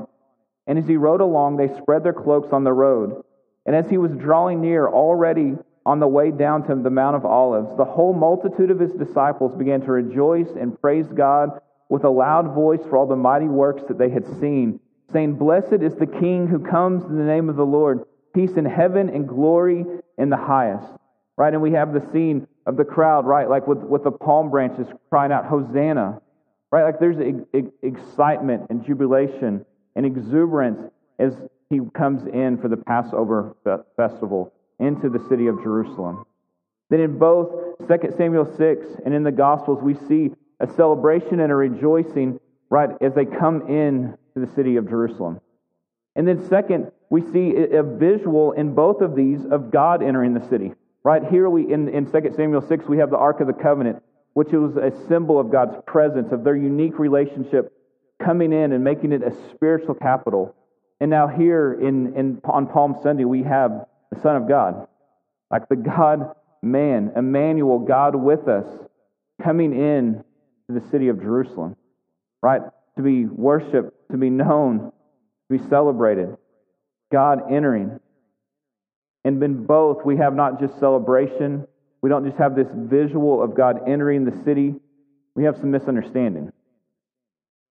And 0.67 0.77
as 0.77 0.87
he 0.87 0.97
rode 0.97 1.21
along, 1.21 1.57
they 1.57 1.75
spread 1.77 2.03
their 2.03 2.13
cloaks 2.13 2.51
on 2.51 2.63
the 2.63 2.73
road. 2.73 3.23
And 3.65 3.75
as 3.75 3.89
he 3.89 3.97
was 3.97 4.11
drawing 4.11 4.61
near, 4.61 4.87
already 4.87 5.55
on 5.85 5.99
the 5.99 6.07
way 6.07 6.31
down 6.31 6.67
to 6.67 6.75
the 6.75 6.89
Mount 6.89 7.15
of 7.15 7.25
Olives, 7.25 7.75
the 7.77 7.85
whole 7.85 8.13
multitude 8.13 8.71
of 8.71 8.79
his 8.79 8.91
disciples 8.93 9.55
began 9.55 9.81
to 9.81 9.91
rejoice 9.91 10.49
and 10.59 10.79
praise 10.79 11.07
God 11.07 11.59
with 11.89 12.03
a 12.03 12.09
loud 12.09 12.53
voice 12.53 12.81
for 12.89 12.97
all 12.97 13.07
the 13.07 13.15
mighty 13.15 13.47
works 13.47 13.83
that 13.87 13.97
they 13.97 14.09
had 14.09 14.25
seen, 14.39 14.79
saying, 15.11 15.35
Blessed 15.35 15.81
is 15.81 15.95
the 15.95 16.07
King 16.07 16.47
who 16.47 16.59
comes 16.59 17.03
in 17.05 17.17
the 17.17 17.23
name 17.23 17.49
of 17.49 17.55
the 17.55 17.65
Lord, 17.65 18.05
peace 18.33 18.53
in 18.53 18.65
heaven 18.65 19.09
and 19.09 19.27
glory 19.27 19.85
in 20.17 20.29
the 20.29 20.37
highest. 20.37 20.91
Right? 21.37 21.53
And 21.53 21.61
we 21.61 21.71
have 21.71 21.93
the 21.93 22.03
scene 22.13 22.47
of 22.65 22.77
the 22.77 22.85
crowd, 22.85 23.25
right? 23.25 23.49
Like 23.49 23.67
with, 23.67 23.79
with 23.79 24.03
the 24.03 24.11
palm 24.11 24.49
branches 24.49 24.87
crying 25.09 25.31
out, 25.31 25.45
Hosanna. 25.45 26.21
Right? 26.71 26.83
Like 26.83 26.99
there's 26.99 27.17
excitement 27.83 28.67
and 28.69 28.85
jubilation 28.85 29.65
and 29.95 30.05
exuberance 30.05 30.91
as 31.19 31.33
he 31.69 31.79
comes 31.93 32.25
in 32.27 32.57
for 32.61 32.67
the 32.67 32.77
Passover 32.77 33.55
festival 33.95 34.53
into 34.79 35.09
the 35.09 35.19
city 35.29 35.47
of 35.47 35.61
Jerusalem. 35.63 36.25
Then 36.89 36.99
in 36.99 37.17
both 37.17 37.77
2 37.87 38.13
Samuel 38.17 38.45
6 38.57 38.85
and 39.05 39.13
in 39.13 39.23
the 39.23 39.31
Gospels, 39.31 39.81
we 39.81 39.95
see 40.07 40.31
a 40.59 40.67
celebration 40.73 41.39
and 41.39 41.51
a 41.51 41.55
rejoicing, 41.55 42.39
right, 42.69 42.89
as 43.01 43.13
they 43.13 43.25
come 43.25 43.67
in 43.67 44.17
to 44.33 44.45
the 44.45 44.53
city 44.53 44.75
of 44.75 44.87
Jerusalem. 44.87 45.41
And 46.15 46.27
then, 46.27 46.47
second, 46.47 46.91
we 47.09 47.21
see 47.21 47.55
a 47.55 47.83
visual 47.83 48.53
in 48.53 48.73
both 48.73 49.01
of 49.01 49.15
these 49.15 49.45
of 49.45 49.71
God 49.71 50.01
entering 50.01 50.33
the 50.33 50.47
city. 50.47 50.73
Right 51.05 51.21
here, 51.23 51.47
we 51.51 51.71
in, 51.71 51.87
in 51.87 52.11
2 52.11 52.33
Samuel 52.35 52.67
6, 52.67 52.85
we 52.85 52.97
have 52.97 53.11
the 53.11 53.17
Ark 53.17 53.39
of 53.39 53.45
the 53.45 53.53
Covenant, 53.53 54.01
which 54.33 54.47
was 54.51 54.75
a 54.75 54.91
symbol 55.07 55.39
of 55.39 55.51
God's 55.51 55.75
presence, 55.85 56.31
of 56.31 56.43
their 56.43 56.55
unique 56.55 56.97
relationship 56.97 57.71
coming 58.19 58.51
in 58.51 58.71
and 58.71 58.83
making 58.83 59.11
it 59.11 59.21
a 59.21 59.31
spiritual 59.51 59.93
capital. 59.93 60.55
And 60.99 61.11
now, 61.11 61.27
here 61.27 61.73
in, 61.73 62.15
in, 62.15 62.41
on 62.45 62.65
Palm 62.65 62.95
Sunday, 63.03 63.23
we 63.23 63.43
have 63.43 63.85
the 64.11 64.19
Son 64.21 64.35
of 64.35 64.47
God, 64.47 64.87
like 65.51 65.69
the 65.69 65.75
God 65.75 66.33
man, 66.63 67.11
Emmanuel, 67.15 67.77
God 67.77 68.15
with 68.15 68.47
us, 68.47 68.65
coming 69.43 69.79
in 69.79 70.23
to 70.65 70.79
the 70.79 70.89
city 70.89 71.09
of 71.09 71.21
Jerusalem, 71.21 71.75
right? 72.41 72.63
To 72.97 73.03
be 73.03 73.25
worshiped, 73.25 73.91
to 74.09 74.17
be 74.17 74.31
known, 74.31 74.91
to 75.51 75.59
be 75.59 75.69
celebrated. 75.69 76.35
God 77.11 77.43
entering. 77.51 77.99
And 79.25 79.41
in 79.43 79.65
both, 79.65 80.05
we 80.05 80.17
have 80.17 80.35
not 80.35 80.59
just 80.59 80.79
celebration, 80.79 81.67
we 82.01 82.09
don't 82.09 82.25
just 82.25 82.37
have 82.37 82.55
this 82.55 82.67
visual 82.73 83.41
of 83.41 83.55
God 83.55 83.81
entering 83.87 84.23
the 84.23 84.43
city, 84.43 84.75
we 85.33 85.43
have 85.43 85.57
some 85.57 85.71
misunderstanding. 85.71 86.53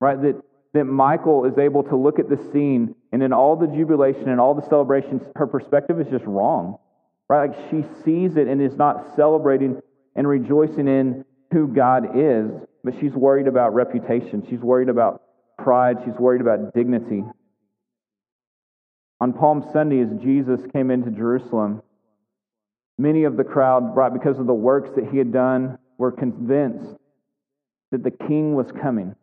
Right? 0.00 0.20
That, 0.20 0.42
that 0.74 0.84
Michal 0.84 1.44
is 1.44 1.56
able 1.56 1.84
to 1.84 1.96
look 1.96 2.18
at 2.18 2.28
the 2.28 2.36
scene, 2.52 2.96
and 3.12 3.22
in 3.22 3.32
all 3.32 3.54
the 3.54 3.68
jubilation 3.68 4.28
and 4.28 4.40
all 4.40 4.54
the 4.54 4.68
celebrations, 4.68 5.22
her 5.36 5.46
perspective 5.46 6.00
is 6.00 6.08
just 6.08 6.24
wrong. 6.24 6.78
Right? 7.28 7.48
Like 7.48 7.70
she 7.70 7.84
sees 8.04 8.36
it 8.36 8.48
and 8.48 8.60
is 8.60 8.76
not 8.76 9.14
celebrating 9.14 9.80
and 10.16 10.26
rejoicing 10.26 10.88
in 10.88 11.24
who 11.52 11.68
God 11.68 12.18
is, 12.18 12.50
but 12.82 12.94
she's 13.00 13.12
worried 13.12 13.46
about 13.46 13.74
reputation. 13.74 14.44
She's 14.50 14.58
worried 14.58 14.88
about 14.88 15.22
pride. 15.56 15.98
She's 16.04 16.14
worried 16.18 16.40
about 16.40 16.74
dignity. 16.74 17.22
On 19.24 19.32
Palm 19.32 19.64
Sunday, 19.72 20.02
as 20.02 20.10
Jesus 20.22 20.60
came 20.70 20.90
into 20.90 21.10
Jerusalem, 21.10 21.80
many 22.98 23.24
of 23.24 23.38
the 23.38 23.42
crowd, 23.42 23.94
brought 23.94 24.12
because 24.12 24.38
of 24.38 24.46
the 24.46 24.52
works 24.52 24.90
that 24.96 25.08
he 25.10 25.16
had 25.16 25.32
done, 25.32 25.78
were 25.96 26.12
convinced 26.12 26.94
that 27.90 28.04
the 28.04 28.10
king 28.10 28.54
was 28.54 28.70
coming 28.82 29.16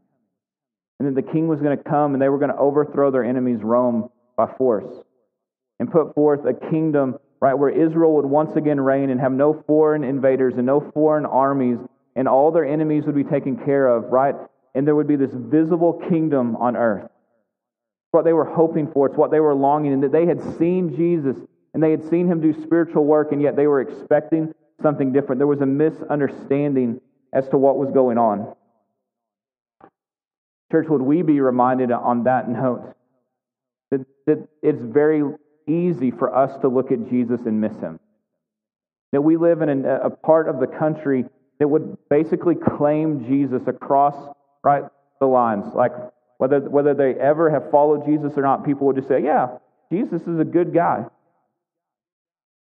and 0.97 1.07
that 1.07 1.13
the 1.13 1.31
king 1.31 1.47
was 1.47 1.61
going 1.61 1.77
to 1.77 1.83
come 1.83 2.13
and 2.13 2.21
they 2.21 2.29
were 2.29 2.39
going 2.39 2.49
to 2.49 2.57
overthrow 2.57 3.11
their 3.11 3.23
enemies, 3.23 3.59
Rome, 3.61 4.09
by 4.35 4.51
force 4.57 4.91
and 5.79 5.91
put 5.91 6.15
forth 6.15 6.47
a 6.47 6.71
kingdom, 6.71 7.19
right, 7.39 7.53
where 7.53 7.69
Israel 7.69 8.15
would 8.15 8.25
once 8.25 8.55
again 8.55 8.81
reign 8.81 9.11
and 9.11 9.21
have 9.21 9.31
no 9.31 9.63
foreign 9.67 10.03
invaders 10.03 10.55
and 10.57 10.65
no 10.65 10.79
foreign 10.95 11.27
armies 11.27 11.77
and 12.15 12.27
all 12.27 12.51
their 12.51 12.65
enemies 12.65 13.03
would 13.05 13.13
be 13.13 13.23
taken 13.23 13.55
care 13.55 13.87
of, 13.87 14.05
right? 14.05 14.33
And 14.73 14.87
there 14.87 14.95
would 14.95 15.07
be 15.07 15.15
this 15.15 15.35
visible 15.35 16.01
kingdom 16.09 16.55
on 16.55 16.75
earth. 16.75 17.10
What 18.11 18.25
they 18.25 18.33
were 18.33 18.45
hoping 18.45 18.91
for, 18.91 19.07
it's 19.07 19.17
what 19.17 19.31
they 19.31 19.39
were 19.39 19.55
longing, 19.55 19.93
and 19.93 20.03
that 20.03 20.11
they 20.11 20.25
had 20.25 20.41
seen 20.57 20.95
Jesus 20.95 21.37
and 21.73 21.81
they 21.81 21.91
had 21.91 22.07
seen 22.09 22.27
him 22.27 22.41
do 22.41 22.53
spiritual 22.63 23.05
work, 23.05 23.31
and 23.31 23.41
yet 23.41 23.55
they 23.55 23.67
were 23.67 23.81
expecting 23.81 24.53
something 24.81 25.13
different. 25.13 25.39
There 25.39 25.47
was 25.47 25.61
a 25.61 25.65
misunderstanding 25.65 26.99
as 27.33 27.47
to 27.49 27.57
what 27.57 27.77
was 27.77 27.91
going 27.91 28.17
on. 28.17 28.53
Church, 30.71 30.87
would 30.89 31.01
we 31.01 31.21
be 31.21 31.39
reminded 31.39 31.91
on 31.91 32.25
that 32.25 32.49
note 32.49 32.93
that, 33.89 34.05
that 34.25 34.47
it's 34.61 34.81
very 34.81 35.23
easy 35.67 36.11
for 36.11 36.35
us 36.35 36.57
to 36.61 36.67
look 36.67 36.91
at 36.91 37.09
Jesus 37.09 37.41
and 37.45 37.61
miss 37.61 37.77
him? 37.79 37.99
That 39.11 39.21
we 39.21 39.37
live 39.37 39.61
in 39.61 39.85
a, 39.85 39.95
a 39.95 40.09
part 40.09 40.47
of 40.47 40.59
the 40.59 40.67
country 40.67 41.25
that 41.59 41.67
would 41.67 41.97
basically 42.09 42.55
claim 42.55 43.25
Jesus 43.25 43.61
across 43.67 44.15
right 44.63 44.83
the 45.19 45.27
lines. 45.27 45.65
Like 45.73 45.91
whether 46.41 46.59
whether 46.59 46.95
they 46.95 47.13
ever 47.13 47.51
have 47.51 47.69
followed 47.69 48.03
Jesus 48.03 48.33
or 48.35 48.41
not, 48.41 48.65
people 48.65 48.87
would 48.87 48.95
just 48.95 49.07
say, 49.07 49.21
"Yeah, 49.21 49.59
Jesus 49.91 50.23
is 50.23 50.39
a 50.39 50.43
good 50.43 50.73
guy." 50.73 51.05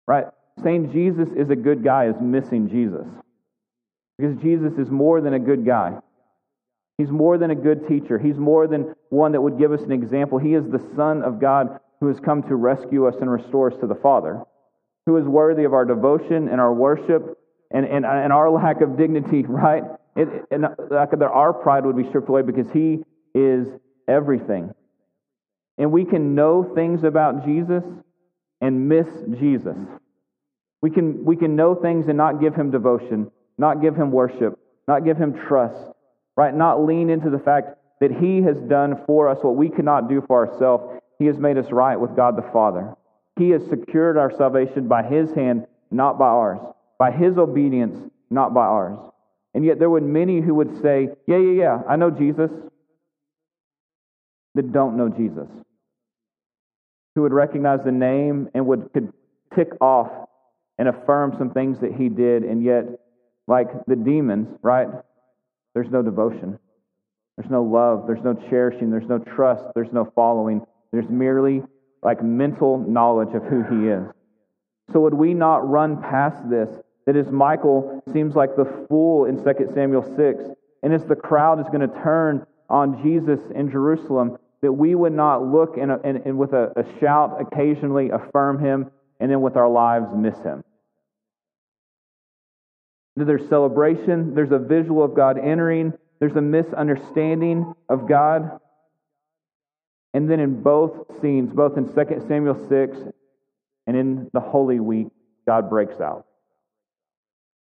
Right? 0.07 0.25
Saying 0.63 0.91
Jesus 0.91 1.29
is 1.35 1.51
a 1.51 1.55
good 1.55 1.83
guy 1.83 2.05
is 2.05 2.15
missing 2.19 2.69
Jesus. 2.69 3.05
Because 4.17 4.35
Jesus 4.41 4.73
is 4.79 4.89
more 4.89 5.21
than 5.21 5.35
a 5.35 5.39
good 5.39 5.63
guy. 5.63 5.99
He's 6.97 7.11
more 7.11 7.37
than 7.37 7.51
a 7.51 7.55
good 7.55 7.87
teacher. 7.87 8.17
He's 8.17 8.37
more 8.37 8.65
than 8.65 8.95
one 9.09 9.33
that 9.33 9.41
would 9.41 9.59
give 9.59 9.71
us 9.71 9.81
an 9.83 9.91
example. 9.91 10.39
He 10.39 10.55
is 10.55 10.63
the 10.65 10.83
Son 10.95 11.21
of 11.21 11.39
God 11.39 11.79
who 11.99 12.07
has 12.07 12.19
come 12.19 12.41
to 12.43 12.55
rescue 12.55 13.05
us 13.05 13.13
and 13.21 13.29
restore 13.29 13.71
us 13.71 13.79
to 13.81 13.85
the 13.85 13.93
Father, 13.93 14.41
who 15.05 15.17
is 15.17 15.25
worthy 15.25 15.65
of 15.65 15.75
our 15.75 15.85
devotion 15.85 16.47
and 16.47 16.59
our 16.59 16.73
worship 16.73 17.37
and, 17.69 17.85
and, 17.85 18.07
and 18.07 18.33
our 18.33 18.49
lack 18.49 18.81
of 18.81 18.97
dignity, 18.97 19.43
right? 19.47 19.83
It, 20.15 20.29
and 20.49 20.65
uh, 20.65 21.27
our 21.31 21.53
pride 21.53 21.85
would 21.85 21.95
be 21.95 22.09
stripped 22.09 22.27
away 22.27 22.41
because 22.41 22.71
He 22.71 23.03
is 23.37 23.67
everything. 24.07 24.73
And 25.77 25.91
we 25.91 26.05
can 26.05 26.35
know 26.35 26.71
things 26.75 27.03
about 27.03 27.45
Jesus 27.45 27.83
and 28.61 28.89
miss 28.89 29.07
Jesus. 29.39 29.77
We 30.81 30.89
can, 30.89 31.25
we 31.25 31.35
can 31.35 31.55
know 31.55 31.75
things 31.75 32.07
and 32.07 32.17
not 32.17 32.41
give 32.41 32.55
Him 32.55 32.71
devotion, 32.71 33.31
not 33.57 33.81
give 33.81 33.95
Him 33.95 34.11
worship, 34.11 34.57
not 34.87 35.05
give 35.05 35.17
Him 35.17 35.33
trust, 35.47 35.91
right? 36.35 36.53
Not 36.53 36.83
lean 36.83 37.09
into 37.09 37.29
the 37.29 37.39
fact 37.39 37.77
that 37.99 38.11
He 38.11 38.41
has 38.41 38.57
done 38.61 39.01
for 39.05 39.29
us 39.29 39.39
what 39.41 39.55
we 39.55 39.69
cannot 39.69 40.09
do 40.09 40.23
for 40.27 40.47
ourselves. 40.47 41.01
He 41.19 41.25
has 41.25 41.37
made 41.37 41.57
us 41.57 41.71
right 41.71 41.99
with 41.99 42.15
God 42.15 42.37
the 42.37 42.49
Father. 42.53 42.95
He 43.37 43.49
has 43.51 43.63
secured 43.65 44.17
our 44.17 44.35
salvation 44.35 44.87
by 44.87 45.03
His 45.03 45.31
hand, 45.31 45.67
not 45.91 46.17
by 46.17 46.27
ours 46.27 46.59
by 46.97 47.11
his 47.11 47.37
obedience, 47.37 47.95
not 48.29 48.53
by 48.53 48.65
ours. 48.65 48.97
And 49.53 49.65
yet 49.65 49.79
there 49.79 49.89
were 49.89 50.01
many 50.01 50.41
who 50.41 50.55
would 50.55 50.81
say, 50.81 51.09
Yeah, 51.27 51.37
yeah, 51.37 51.51
yeah, 51.51 51.81
I 51.87 51.95
know 51.95 52.11
Jesus, 52.11 52.51
that 54.57 54.73
don't 54.73 54.97
know 54.97 55.09
Jesus. 55.09 55.47
Who 57.15 57.21
would 57.21 57.33
recognize 57.33 57.79
the 57.83 57.91
name 57.91 58.49
and 58.53 58.67
would 58.67 58.91
could 58.93 59.13
tick 59.55 59.69
off 59.81 60.11
and 60.77 60.87
affirm 60.87 61.33
some 61.37 61.51
things 61.51 61.79
that 61.79 61.93
he 61.93 62.09
did, 62.09 62.43
and 62.43 62.63
yet, 62.63 62.85
like 63.47 63.67
the 63.87 63.95
demons, 63.95 64.47
right? 64.61 64.87
There's 65.73 65.89
no 65.89 66.01
devotion. 66.01 66.59
There's 67.37 67.49
no 67.49 67.63
love. 67.63 68.05
There's 68.05 68.23
no 68.23 68.33
cherishing. 68.49 68.91
There's 68.91 69.07
no 69.07 69.19
trust. 69.19 69.63
There's 69.73 69.91
no 69.91 70.11
following. 70.15 70.65
There's 70.91 71.09
merely 71.09 71.63
like 72.03 72.23
mental 72.23 72.77
knowledge 72.77 73.33
of 73.33 73.43
who 73.43 73.63
he 73.63 73.87
is. 73.89 74.03
So 74.91 74.99
would 75.01 75.13
we 75.13 75.33
not 75.33 75.67
run 75.67 76.01
past 76.01 76.49
this 76.49 76.69
that 77.05 77.15
as 77.15 77.27
Michal 77.31 78.03
seems 78.11 78.35
like 78.35 78.55
the 78.55 78.85
fool 78.87 79.25
in 79.25 79.37
2 79.43 79.71
Samuel 79.73 80.03
6, 80.15 80.43
and 80.83 80.93
as 80.93 81.05
the 81.05 81.15
crowd 81.15 81.59
is 81.59 81.65
going 81.67 81.87
to 81.87 82.01
turn 82.03 82.45
on 82.69 83.01
Jesus 83.01 83.39
in 83.55 83.71
Jerusalem, 83.71 84.37
that 84.67 84.73
we 84.73 84.95
would 84.95 85.13
not 85.13 85.47
look 85.47 85.77
and, 85.77 85.89
and, 86.03 86.17
and 86.25 86.37
with 86.37 86.51
a, 86.51 86.73
a 86.75 86.99
shout 86.99 87.37
occasionally 87.39 88.09
affirm 88.09 88.59
him, 88.59 88.91
and 89.17 89.31
then 89.31 89.39
with 89.39 89.55
our 89.55 89.69
lives 89.69 90.07
miss 90.13 90.35
him. 90.39 90.61
There's 93.15 93.47
celebration, 93.47 94.35
there's 94.35 94.51
a 94.51 94.59
visual 94.59 95.05
of 95.05 95.15
God 95.15 95.37
entering, 95.39 95.93
there's 96.19 96.35
a 96.35 96.41
misunderstanding 96.41 97.73
of 97.87 98.09
God. 98.09 98.59
And 100.13 100.29
then 100.29 100.41
in 100.41 100.61
both 100.61 101.21
scenes, 101.21 101.53
both 101.53 101.77
in 101.77 101.85
2 101.85 102.25
Samuel 102.27 102.67
6 102.67 102.97
and 103.87 103.95
in 103.95 104.29
the 104.33 104.41
Holy 104.41 104.81
Week, 104.81 105.07
God 105.45 105.69
breaks 105.69 106.01
out. 106.01 106.25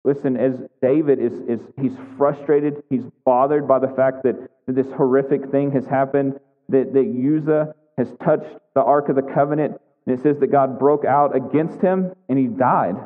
Listen, 0.02 0.36
as 0.36 0.54
David 0.82 1.20
is, 1.20 1.34
is 1.48 1.60
he's 1.80 1.96
frustrated, 2.18 2.82
he's 2.90 3.04
bothered 3.24 3.68
by 3.68 3.78
the 3.78 3.94
fact 3.94 4.24
that 4.24 4.34
this 4.66 4.88
horrific 4.96 5.52
thing 5.52 5.70
has 5.70 5.86
happened, 5.86 6.40
that, 6.70 6.92
that 6.92 7.38
Uzzah 7.38 7.74
has 7.98 8.08
touched 8.24 8.58
the 8.74 8.82
Ark 8.82 9.08
of 9.08 9.16
the 9.16 9.22
Covenant, 9.22 9.80
and 10.06 10.18
it 10.18 10.22
says 10.22 10.38
that 10.40 10.48
God 10.48 10.78
broke 10.78 11.04
out 11.04 11.36
against 11.36 11.80
him 11.80 12.12
and 12.28 12.38
he 12.38 12.46
died. 12.46 12.96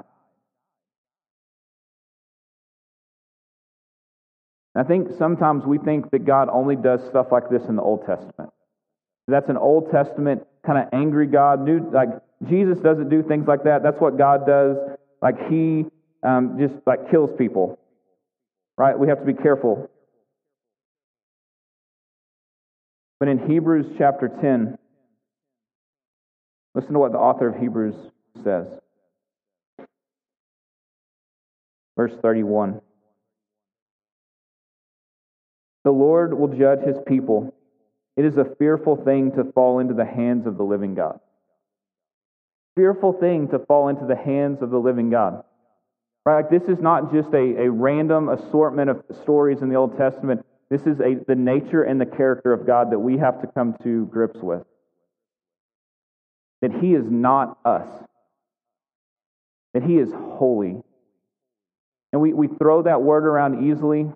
I 4.77 4.83
think 4.83 5.09
sometimes 5.19 5.65
we 5.65 5.79
think 5.79 6.11
that 6.11 6.25
God 6.25 6.49
only 6.53 6.75
does 6.75 7.01
stuff 7.09 7.27
like 7.31 7.49
this 7.49 7.63
in 7.69 7.77
the 7.77 7.83
Old 7.83 8.05
Testament. 8.07 8.51
That's 9.29 9.49
an 9.49 9.57
Old 9.57 9.91
Testament 9.91 10.43
kind 10.67 10.79
of 10.79 10.93
angry 10.93 11.27
God. 11.27 11.65
New, 11.65 11.91
like 11.93 12.09
Jesus 12.49 12.79
doesn't 12.81 13.09
do 13.09 13.23
things 13.23 13.47
like 13.47 13.65
that. 13.65 13.83
That's 13.83 14.01
what 14.01 14.19
God 14.19 14.47
does. 14.47 14.77
Like 15.23 15.49
he 15.49 15.87
um, 16.23 16.57
just 16.59 16.75
like 16.87 17.11
kills 17.11 17.31
people. 17.39 17.79
Right? 18.77 18.99
We 18.99 19.09
have 19.09 19.21
to 19.21 19.25
be 19.25 19.35
careful. 19.35 19.89
But 23.21 23.29
in 23.29 23.49
Hebrews 23.49 23.95
chapter 23.97 24.29
10, 24.29 24.77
listen 26.75 26.93
to 26.93 26.99
what 26.99 27.13
the 27.13 27.19
author 27.19 27.49
of 27.49 27.61
Hebrews 27.61 27.95
says. 28.43 28.67
Verse 31.97 32.13
31. 32.21 32.81
The 35.85 35.91
Lord 35.91 36.35
will 36.35 36.49
judge 36.49 36.81
his 36.81 36.97
people. 37.07 37.55
It 38.17 38.25
is 38.25 38.37
a 38.37 38.55
fearful 38.59 38.97
thing 38.97 39.33
to 39.33 39.45
fall 39.53 39.79
into 39.79 39.95
the 39.95 40.05
hands 40.05 40.47
of 40.47 40.57
the 40.57 40.65
living 40.65 40.95
God. 40.95 41.21
Fearful 42.77 43.13
thing 43.15 43.49
to 43.49 43.59
fall 43.61 43.89
into 43.89 44.07
the 44.07 44.17
hands 44.17 44.63
of 44.63 44.71
the 44.71 44.79
living 44.79 45.11
God. 45.11 45.45
Right? 46.25 46.43
Like 46.43 46.51
this 46.51 46.69
is 46.69 46.83
not 46.83 47.13
just 47.13 47.29
a, 47.35 47.63
a 47.63 47.71
random 47.71 48.29
assortment 48.29 48.91
of 48.91 49.05
stories 49.23 49.61
in 49.61 49.69
the 49.69 49.77
Old 49.77 49.97
Testament. 49.97 50.45
This 50.75 50.89
is 50.89 50.99
a, 50.99 51.15
the 51.29 51.37
nature 51.37 51.85
and 51.85 52.01
the 52.01 52.07
character 52.07 52.53
of 52.53 52.67
God 52.67 52.91
that 52.91 52.99
we 52.99 53.19
have 53.19 53.41
to 53.43 53.47
come 53.47 53.77
to 53.85 54.07
grips 54.07 54.41
with. 54.43 54.65
That 56.63 56.73
He 56.81 56.95
is 56.95 57.05
not 57.09 57.59
us, 57.65 57.87
that 59.73 59.85
He 59.85 59.99
is 59.99 60.11
holy. 60.13 60.83
And 62.13 62.21
we, 62.21 62.33
we 62.33 62.49
throw 62.49 62.83
that 62.83 63.03
word 63.03 63.25
around 63.25 63.71
easily, 63.71 64.11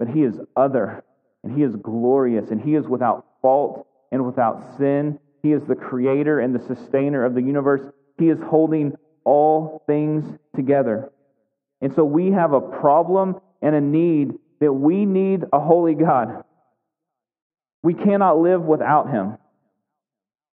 but 0.00 0.08
He 0.08 0.24
is 0.24 0.34
other, 0.56 1.04
and 1.44 1.56
He 1.56 1.62
is 1.62 1.76
glorious, 1.76 2.50
and 2.50 2.60
He 2.60 2.74
is 2.74 2.88
without 2.88 3.24
fault 3.40 3.86
and 4.10 4.26
without 4.26 4.78
sin. 4.78 5.20
He 5.44 5.52
is 5.52 5.62
the 5.62 5.76
creator 5.76 6.40
and 6.40 6.52
the 6.52 6.66
sustainer 6.66 7.24
of 7.24 7.36
the 7.36 7.42
universe. 7.42 7.82
He 8.18 8.30
is 8.30 8.40
holding 8.40 8.96
all 9.22 9.84
things 9.86 10.24
together. 10.56 11.12
And 11.80 11.94
so 11.94 12.02
we 12.04 12.32
have 12.32 12.52
a 12.52 12.60
problem 12.60 13.36
and 13.62 13.76
a 13.76 13.80
need 13.80 14.32
that 14.60 14.72
we 14.72 15.06
need 15.06 15.44
a 15.52 15.58
holy 15.58 15.94
God. 15.94 16.44
We 17.82 17.94
cannot 17.94 18.38
live 18.38 18.62
without 18.62 19.10
Him. 19.10 19.38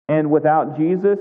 And 0.09 0.31
without 0.31 0.77
Jesus, 0.77 1.19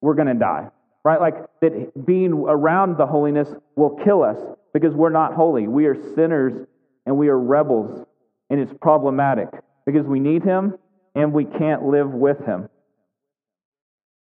we're 0.00 0.14
going 0.14 0.28
to 0.28 0.34
die. 0.34 0.68
Right? 1.04 1.20
Like 1.20 1.36
that 1.60 2.06
being 2.06 2.32
around 2.32 2.98
the 2.98 3.06
holiness 3.06 3.48
will 3.76 3.98
kill 4.04 4.22
us 4.22 4.38
because 4.72 4.94
we're 4.94 5.10
not 5.10 5.34
holy. 5.34 5.68
We 5.68 5.86
are 5.86 5.96
sinners 6.14 6.66
and 7.06 7.16
we 7.16 7.28
are 7.28 7.38
rebels. 7.38 8.06
And 8.48 8.60
it's 8.60 8.72
problematic 8.80 9.48
because 9.86 10.06
we 10.06 10.20
need 10.20 10.42
Him 10.42 10.76
and 11.14 11.32
we 11.32 11.44
can't 11.44 11.84
live 11.84 12.10
with 12.10 12.38
Him 12.44 12.68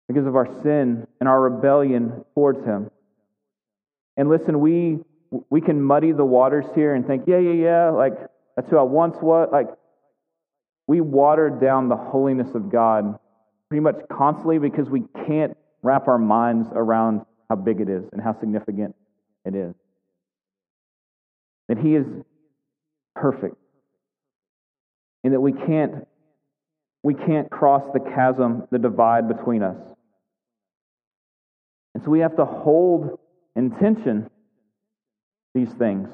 because 0.07 0.27
of 0.27 0.35
our 0.35 0.47
sin 0.63 1.07
and 1.19 1.29
our 1.29 1.41
rebellion 1.41 2.23
towards 2.33 2.63
Him. 2.65 2.89
And 4.17 4.29
listen, 4.29 4.59
we 4.59 4.99
we 5.49 5.61
can 5.61 5.81
muddy 5.81 6.11
the 6.11 6.25
waters 6.25 6.65
here 6.75 6.95
and 6.95 7.05
think, 7.05 7.23
yeah, 7.27 7.39
yeah, 7.39 7.53
yeah, 7.53 7.89
like 7.89 8.13
that's 8.55 8.69
who 8.69 8.77
I 8.77 8.83
once 8.83 9.17
was. 9.21 9.49
Like 9.51 9.67
we 10.87 11.01
watered 11.01 11.59
down 11.59 11.89
the 11.89 11.95
holiness 11.95 12.53
of 12.55 12.71
God 12.71 13.17
pretty 13.69 13.81
much 13.81 13.95
constantly 14.11 14.59
because 14.59 14.89
we 14.89 15.03
can't 15.25 15.57
wrap 15.81 16.07
our 16.07 16.17
minds 16.17 16.69
around 16.73 17.25
how 17.49 17.55
big 17.55 17.81
it 17.81 17.89
is 17.89 18.03
and 18.11 18.21
how 18.21 18.39
significant 18.39 18.95
it 19.45 19.55
is. 19.55 19.73
That 21.67 21.77
He 21.77 21.95
is 21.95 22.05
perfect. 23.15 23.55
And 25.23 25.33
that 25.33 25.41
we 25.41 25.53
can't 25.53 26.07
we 27.03 27.13
can't 27.13 27.51
cross 27.51 27.83
the 27.93 27.99
chasm, 27.99 28.67
the 28.71 28.79
divide 28.79 29.27
between 29.27 29.61
us. 29.61 29.77
And 31.93 32.03
so 32.03 32.09
we 32.09 32.19
have 32.21 32.35
to 32.37 32.45
hold 32.45 33.19
in 33.55 33.69
tension 33.71 34.29
these 35.55 35.71
things. 35.79 36.09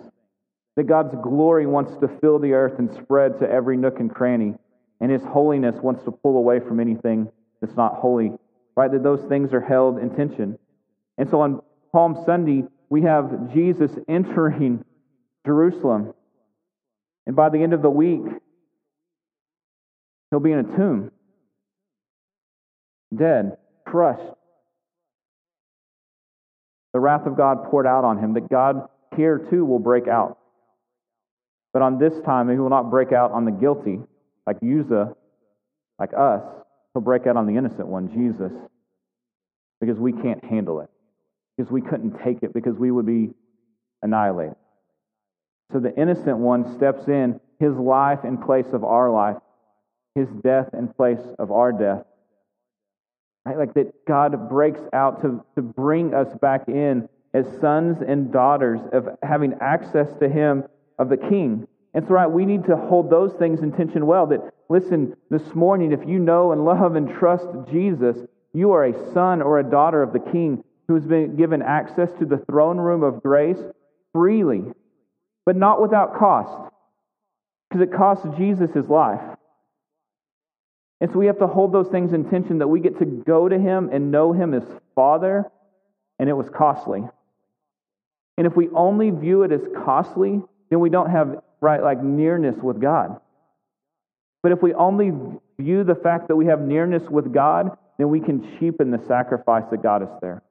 That 0.78 0.88
God's 0.88 1.14
glory 1.22 1.66
wants 1.66 1.98
to 1.98 2.08
fill 2.22 2.40
the 2.40 2.54
earth 2.54 2.80
and 2.80 2.90
spread 2.94 3.40
to 3.40 3.52
every 3.52 3.76
nook 3.76 4.00
and 4.00 4.14
cranny, 4.14 4.54
and 5.02 5.12
His 5.12 5.24
holiness 5.24 5.76
wants 5.82 6.04
to 6.06 6.12
pull 6.12 6.38
away 6.38 6.62
from 6.62 6.80
anything 6.80 7.30
that's 7.60 7.76
not 7.76 7.96
holy. 7.96 8.32
Right? 8.78 8.90
That 8.90 9.04
those 9.04 9.28
things 9.28 9.54
are 9.54 9.60
held 9.60 10.00
in 10.00 10.16
tension. 10.16 10.58
And 11.18 11.30
so 11.30 11.42
on 11.42 11.62
Palm 11.92 12.24
Sunday, 12.26 12.64
we 12.90 13.02
have 13.02 13.54
Jesus 13.54 13.92
entering 14.08 14.86
Jerusalem. 15.46 16.14
And 17.26 17.36
by 17.36 17.50
the 17.50 17.62
end 17.62 17.74
of 17.74 17.82
the 17.82 17.90
week, 17.90 18.22
he'll 20.30 20.40
be 20.40 20.52
in 20.52 20.60
a 20.60 20.76
tomb, 20.78 21.12
dead, 23.16 23.58
crushed. 23.86 24.22
The 26.94 27.00
wrath 27.00 27.26
of 27.26 27.38
God 27.38 27.66
poured 27.70 27.88
out 27.88 28.04
on 28.04 28.18
him, 28.18 28.34
that 28.34 28.50
God 28.50 28.88
here 29.16 29.38
too 29.50 29.66
will 29.66 29.80
break 29.80 30.08
out. 30.08 30.38
But 31.74 31.82
on 31.82 31.98
this 31.98 32.14
time, 32.26 32.50
he 32.50 32.58
will 32.58 32.70
not 32.70 32.90
break 32.90 33.12
out 33.12 33.32
on 33.32 33.46
the 33.46 33.52
guilty, 33.52 34.00
like 34.46 34.58
Uzzah, 34.62 35.16
like 36.00 36.12
us. 36.18 36.44
He'll 36.94 37.02
break 37.02 37.28
out 37.28 37.38
on 37.38 37.48
the 37.48 37.56
innocent 37.56 37.88
one, 37.88 38.12
Jesus, 38.12 38.52
because 39.80 39.98
we 39.98 40.12
can't 40.12 40.44
handle 40.44 40.82
it, 40.82 40.90
because 41.56 41.72
we 41.72 41.82
couldn't 41.82 42.20
take 42.24 42.44
it, 42.44 42.54
because 42.54 42.76
we 42.76 42.92
would 42.92 43.06
be 43.06 43.30
annihilated. 44.02 44.56
So 45.72 45.80
the 45.80 45.96
innocent 45.96 46.38
one 46.38 46.76
steps 46.76 47.08
in, 47.08 47.40
his 47.60 47.74
life 47.76 48.26
in 48.26 48.38
place 48.38 48.66
of 48.74 48.84
our 48.84 49.10
life, 49.10 49.38
his 50.16 50.28
death 50.44 50.70
in 50.74 50.90
place 50.90 51.22
of 51.40 51.52
our 51.52 51.72
death. 51.72 52.04
Right? 53.46 53.58
Like 53.58 53.74
that 53.76 54.06
God 54.06 54.50
breaks 54.50 54.82
out 54.92 55.22
to, 55.22 55.46
to 55.56 55.62
bring 55.62 56.14
us 56.14 56.28
back 56.42 56.68
in 56.68 57.08
as 57.34 57.46
sons 57.60 57.98
and 58.06 58.32
daughters 58.32 58.80
of 58.92 59.08
having 59.24 59.56
access 59.62 60.08
to 60.20 60.28
Him 60.28 60.64
of 61.00 61.10
the 61.10 61.18
King. 61.18 61.68
And 61.94 62.06
so, 62.08 62.14
right, 62.14 62.30
we 62.30 62.46
need 62.46 62.66
to 62.66 62.76
hold 62.76 63.10
those 63.10 63.34
things 63.34 63.62
in 63.62 63.72
tension 63.72 64.06
well. 64.06 64.28
That, 64.28 64.54
listen, 64.70 65.16
this 65.30 65.54
morning, 65.54 65.92
if 65.92 66.08
you 66.08 66.20
know 66.20 66.52
and 66.52 66.66
love 66.66 66.96
and 66.96 67.10
trust 67.10 67.48
Jesus, 67.72 68.18
you 68.54 68.72
are 68.72 68.86
a 68.86 69.14
son 69.14 69.42
or 69.42 69.60
a 69.60 69.70
daughter 69.70 70.02
of 70.04 70.14
the 70.14 70.20
King 70.20 70.64
who 70.88 70.96
has 70.96 71.06
been 71.06 71.36
given 71.36 71.62
access 71.62 72.10
to 72.20 72.26
the 72.26 72.44
throne 72.50 72.78
room 72.78 73.04
of 73.04 73.24
grace 73.24 73.60
freely, 74.14 74.64
but 75.46 75.56
not 75.56 75.82
without 75.82 76.18
cost, 76.18 76.72
because 77.70 77.82
it 77.82 77.94
costs 77.94 78.26
Jesus 78.38 78.72
his 78.74 78.88
life. 78.88 79.22
And 81.00 81.10
so 81.12 81.18
we 81.18 81.28
have 81.28 81.40
to 81.40 81.48
hold 81.48 81.74
those 81.74 81.88
things 81.88 82.14
in 82.14 82.30
tension 82.30 82.60
that 82.60 82.68
we 82.68 82.80
get 82.80 83.00
to 83.00 83.06
go 83.06 83.50
to 83.50 83.58
him 83.58 83.90
and 83.92 84.12
know 84.12 84.34
him 84.34 84.54
as 84.54 84.64
Father, 84.96 85.50
and 86.20 86.30
it 86.30 86.34
was 86.34 86.48
costly. 86.50 87.02
And 88.42 88.48
if 88.48 88.56
we 88.56 88.70
only 88.70 89.12
view 89.12 89.44
it 89.44 89.52
as 89.52 89.62
costly, 89.86 90.42
then 90.72 90.80
we 90.80 90.90
don't 90.90 91.12
have 91.12 91.44
right 91.60 91.84
like 91.84 92.02
nearness 92.02 92.56
with 92.56 92.82
God. 92.82 93.22
But 94.42 94.52
if 94.52 94.64
we 94.64 94.74
only 94.74 95.12
view 95.60 95.84
the 95.84 95.94
fact 95.94 96.28
that 96.28 96.36
we 96.36 96.48
have 96.48 96.60
nearness 96.60 97.04
with 97.08 97.32
God, 97.32 97.78
then 98.00 98.10
we 98.10 98.20
can 98.20 98.58
cheapen 98.58 98.90
the 98.90 98.98
sacrifice 99.08 99.66
that 99.70 99.84
got 99.84 100.02
us 100.02 100.10
there. 100.24 100.42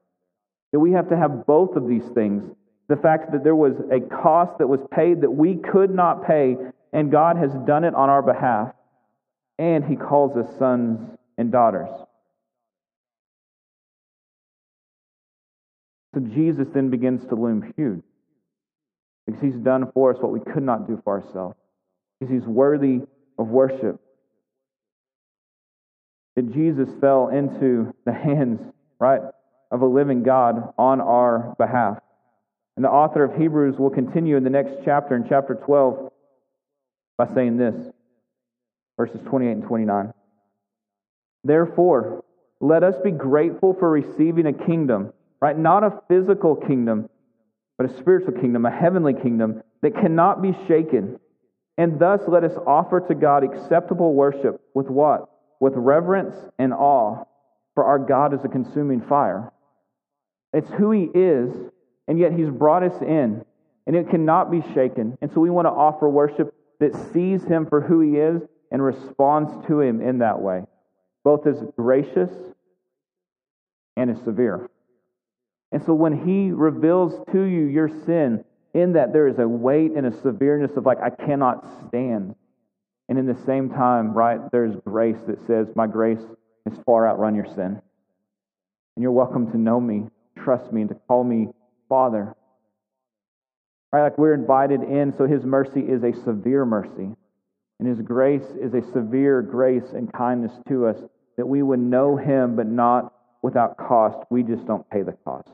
That 0.70 0.79
we 0.79 0.92
have 0.92 1.09
to 1.09 1.16
have 1.16 1.44
both 1.46 1.74
of 1.74 1.88
these 1.88 2.09
things. 2.14 2.44
The 2.87 2.94
fact 2.94 3.33
that 3.33 3.42
there 3.42 3.57
was 3.57 3.74
a 3.90 3.98
cost 3.98 4.59
that 4.59 4.68
was 4.68 4.79
paid 4.92 5.22
that 5.22 5.31
we 5.33 5.57
could 5.57 5.92
not 5.92 6.24
pay, 6.24 6.57
and 6.92 7.11
God 7.11 7.38
has 7.38 7.50
done 7.66 7.83
it 7.83 7.96
on 7.96 8.09
our 8.09 8.22
behalf, 8.22 8.72
and 9.59 9.85
He 9.85 9.96
calls 9.96 10.37
us 10.37 10.46
sons 10.61 11.18
and 11.38 11.50
daughters. 11.50 11.90
So 16.14 16.20
Jesus 16.20 16.66
then 16.75 16.90
begins 16.90 17.25
to 17.27 17.35
loom 17.35 17.73
huge 17.77 18.03
because 19.27 19.40
he's 19.40 19.55
done 19.55 19.90
for 19.92 20.12
us 20.12 20.20
what 20.20 20.33
we 20.33 20.40
could 20.40 20.62
not 20.62 20.88
do 20.88 21.01
for 21.05 21.20
ourselves, 21.20 21.57
because 22.18 22.33
he's 22.33 22.46
worthy 22.49 23.01
of 23.38 23.49
worship. 23.49 24.01
That 26.37 26.53
Jesus 26.53 26.88
fell 27.01 27.29
into 27.29 27.94
the 28.05 28.12
hands, 28.12 28.61
right, 28.99 29.20
of 29.70 29.83
a 29.83 29.87
living 29.87 30.23
God 30.23 30.73
on 30.79 31.01
our 31.01 31.55
behalf. 31.59 31.99
And 32.77 32.85
the 32.85 32.90
author 32.90 33.23
of 33.25 33.37
Hebrews 33.37 33.77
will 33.79 33.90
continue 33.90 34.37
in 34.37 34.44
the 34.44 34.51
next 34.51 34.85
chapter, 34.85 35.14
in 35.14 35.27
chapter 35.29 35.55
12, 35.55 36.11
by 37.18 37.33
saying 37.35 37.57
this 37.57 37.77
verses 38.96 39.20
28 39.29 39.53
and 39.53 39.64
29. 39.64 40.12
Therefore, 41.44 42.25
let 42.61 42.83
us 42.83 42.94
be 43.03 43.11
grateful 43.11 43.75
for 43.79 43.90
receiving 43.90 44.46
a 44.46 44.53
kingdom 44.53 45.12
right? 45.40 45.57
Not 45.59 45.85
a 45.85 46.00
physical 46.09 46.55
kingdom, 46.55 47.09
but 47.79 47.90
a 47.90 47.96
spiritual 47.98 48.40
kingdom, 48.40 48.66
a 48.66 48.70
heavenly 48.70 49.14
kingdom 49.14 49.62
that 49.83 49.94
cannot 49.94 50.42
be 50.42 50.55
shaken. 50.68 51.18
And 51.79 51.98
thus 51.98 52.20
let 52.29 52.44
us 52.44 52.53
offer 52.66 53.00
to 53.00 53.14
God 53.14 53.42
acceptable 53.42 54.12
worship 54.14 54.61
with 54.74 54.88
what? 54.88 55.31
With 55.61 55.72
reverence 55.76 56.37
and 56.59 56.72
awe, 56.72 57.24
for 57.74 57.85
our 57.85 57.98
God 57.98 58.35
is 58.35 58.40
a 58.44 58.48
consuming 58.48 59.00
fire. 59.00 59.50
It's 60.53 60.70
who 60.70 60.90
He 60.90 61.05
is, 61.14 61.53
and 62.07 62.18
yet 62.18 62.33
He's 62.33 62.50
brought 62.50 62.83
us 62.83 63.00
in, 63.00 63.44
and 63.87 63.96
it 63.96 64.11
cannot 64.11 64.50
be 64.50 64.62
shaken. 64.74 65.16
And 65.22 65.33
so 65.33 65.40
we 65.40 65.50
want 65.50 65.66
to 65.66 65.70
offer 65.70 66.09
worship 66.09 66.55
that 66.81 66.94
sees 67.12 67.44
Him 67.44 67.66
for 67.66 67.81
who 67.81 68.00
He 68.00 68.18
is 68.18 68.42
and 68.70 68.83
responds 68.83 69.66
to 69.68 69.81
Him 69.81 70.00
in 70.00 70.18
that 70.18 70.40
way, 70.40 70.64
both 71.24 71.46
as 71.46 71.62
gracious 71.76 72.31
and 73.96 74.11
as 74.11 74.18
severe. 74.24 74.68
And 75.72 75.83
so 75.85 75.94
when 75.94 76.26
He 76.26 76.50
reveals 76.50 77.14
to 77.33 77.42
you 77.42 77.64
your 77.64 77.88
sin, 77.88 78.44
in 78.74 78.92
that 78.92 79.12
there 79.12 79.28
is 79.28 79.38
a 79.38 79.48
weight 79.48 79.92
and 79.92 80.06
a 80.06 80.22
severeness 80.22 80.76
of 80.76 80.87
like, 80.87 80.98
I 81.00 81.11
cannot 81.11 81.64
stand. 81.88 82.35
And 83.09 83.18
in 83.18 83.26
the 83.26 83.38
same 83.44 83.70
time, 83.70 84.12
right, 84.12 84.40
there's 84.52 84.74
grace 84.87 85.18
that 85.26 85.44
says, 85.46 85.66
My 85.74 85.87
grace 85.87 86.20
has 86.68 86.78
far 86.87 87.09
outrun 87.09 87.35
your 87.35 87.46
sin. 87.46 87.80
And 88.96 89.02
you're 89.02 89.11
welcome 89.11 89.50
to 89.50 89.59
know 89.59 89.80
me, 89.80 90.04
trust 90.38 90.72
me, 90.72 90.83
and 90.83 90.90
to 90.90 90.96
call 91.09 91.24
me 91.24 91.48
Father. 91.88 92.35
Right, 93.92 94.04
like 94.04 94.18
we're 94.18 94.35
invited 94.35 94.83
in, 94.85 95.12
so 95.18 95.26
his 95.26 95.44
mercy 95.44 95.80
is 95.80 96.04
a 96.04 96.12
severe 96.24 96.64
mercy. 96.64 97.11
And 97.80 97.88
his 97.88 98.00
grace 98.00 98.46
is 98.61 98.74
a 98.74 98.92
severe 98.92 99.42
grace 99.42 99.90
and 99.92 100.12
kindness 100.12 100.52
to 100.68 100.87
us 100.87 100.96
that 101.37 101.46
we 101.46 101.62
would 101.62 101.80
know 101.80 102.16
him, 102.16 102.54
but 102.54 102.66
not 102.66 103.12
without 103.42 103.76
cost. 103.78 104.18
We 104.30 104.44
just 104.44 104.66
don't 104.66 104.88
pay 104.90 105.02
the 105.02 105.16
cost. 105.24 105.48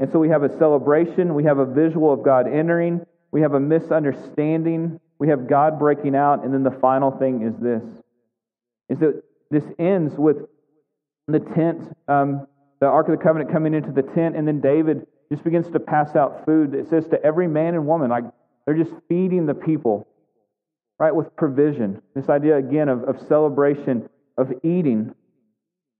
And 0.00 0.10
so 0.10 0.18
we 0.18 0.30
have 0.30 0.42
a 0.42 0.58
celebration, 0.58 1.34
we 1.34 1.44
have 1.44 1.58
a 1.58 1.66
visual 1.66 2.12
of 2.12 2.24
God 2.24 2.48
entering, 2.48 3.04
we 3.30 3.42
have 3.42 3.52
a 3.52 3.60
misunderstanding, 3.60 4.98
we 5.18 5.28
have 5.28 5.46
God 5.46 5.78
breaking 5.78 6.16
out, 6.16 6.42
and 6.42 6.52
then 6.52 6.62
the 6.62 6.76
final 6.80 7.10
thing 7.12 7.42
is 7.42 7.54
this 7.60 7.84
is 8.88 8.98
that 8.98 9.22
this 9.50 9.62
ends 9.78 10.14
with 10.16 10.38
the 11.28 11.38
tent, 11.38 11.96
um, 12.08 12.46
the 12.80 12.86
Ark 12.86 13.08
of 13.08 13.16
the 13.16 13.22
Covenant 13.22 13.52
coming 13.52 13.74
into 13.74 13.92
the 13.92 14.02
tent, 14.02 14.36
and 14.36 14.48
then 14.48 14.60
David 14.60 15.06
just 15.30 15.44
begins 15.44 15.70
to 15.70 15.78
pass 15.78 16.16
out 16.16 16.44
food. 16.44 16.74
It 16.74 16.88
says 16.88 17.06
to 17.08 17.22
every 17.22 17.46
man 17.46 17.74
and 17.74 17.86
woman, 17.86 18.10
like 18.10 18.24
they're 18.64 18.74
just 18.74 18.94
feeding 19.08 19.46
the 19.46 19.54
people, 19.54 20.08
right, 20.98 21.14
with 21.14 21.36
provision. 21.36 22.02
This 22.16 22.28
idea 22.28 22.56
again 22.56 22.88
of, 22.88 23.04
of 23.04 23.20
celebration, 23.28 24.08
of 24.36 24.50
eating. 24.64 25.14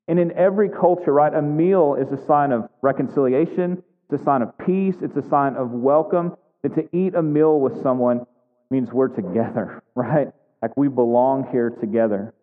And 0.08 0.18
in 0.18 0.32
every 0.32 0.68
culture, 0.68 1.12
right, 1.12 1.32
a 1.32 1.42
meal 1.42 1.94
is 1.94 2.10
a 2.10 2.26
sign 2.26 2.50
of 2.50 2.68
reconciliation, 2.82 3.84
it's 4.10 4.20
a 4.20 4.24
sign 4.24 4.42
of 4.42 4.56
peace. 4.58 4.96
It's 5.02 5.16
a 5.16 5.28
sign 5.28 5.54
of 5.54 5.70
welcome. 5.70 6.36
And 6.64 6.74
to 6.74 6.88
eat 6.96 7.14
a 7.14 7.22
meal 7.22 7.60
with 7.60 7.80
someone 7.82 8.26
means 8.70 8.90
we're 8.92 9.08
together, 9.08 9.82
right? 9.94 10.28
Like 10.60 10.76
we 10.76 10.88
belong 10.88 11.46
here 11.52 11.70
together. 11.70 12.34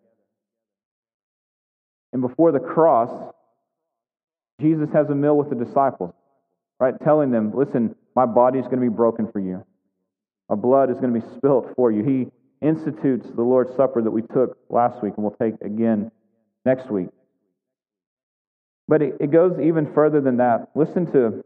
And 2.12 2.22
before 2.22 2.52
the 2.52 2.58
cross, 2.58 3.10
Jesus 4.60 4.88
has 4.94 5.10
a 5.10 5.14
meal 5.14 5.36
with 5.36 5.50
the 5.50 5.62
disciples, 5.62 6.14
right? 6.80 6.94
Telling 7.04 7.30
them, 7.30 7.52
listen, 7.54 7.94
my 8.16 8.24
body 8.24 8.58
is 8.58 8.64
going 8.64 8.80
to 8.80 8.90
be 8.90 8.94
broken 8.94 9.30
for 9.30 9.38
you. 9.38 9.62
My 10.48 10.56
blood 10.56 10.90
is 10.90 10.98
going 10.98 11.12
to 11.12 11.20
be 11.20 11.36
spilt 11.36 11.74
for 11.76 11.92
you. 11.92 12.02
He 12.02 12.66
institutes 12.66 13.28
the 13.36 13.42
Lord's 13.42 13.76
Supper 13.76 14.00
that 14.02 14.10
we 14.10 14.22
took 14.22 14.56
last 14.70 15.02
week 15.02 15.12
and 15.16 15.24
we'll 15.24 15.36
take 15.38 15.60
again 15.60 16.10
next 16.64 16.90
week. 16.90 17.08
But 18.88 19.02
it, 19.02 19.16
it 19.20 19.30
goes 19.30 19.60
even 19.60 19.92
further 19.92 20.22
than 20.22 20.38
that. 20.38 20.70
Listen 20.74 21.04
to 21.12 21.44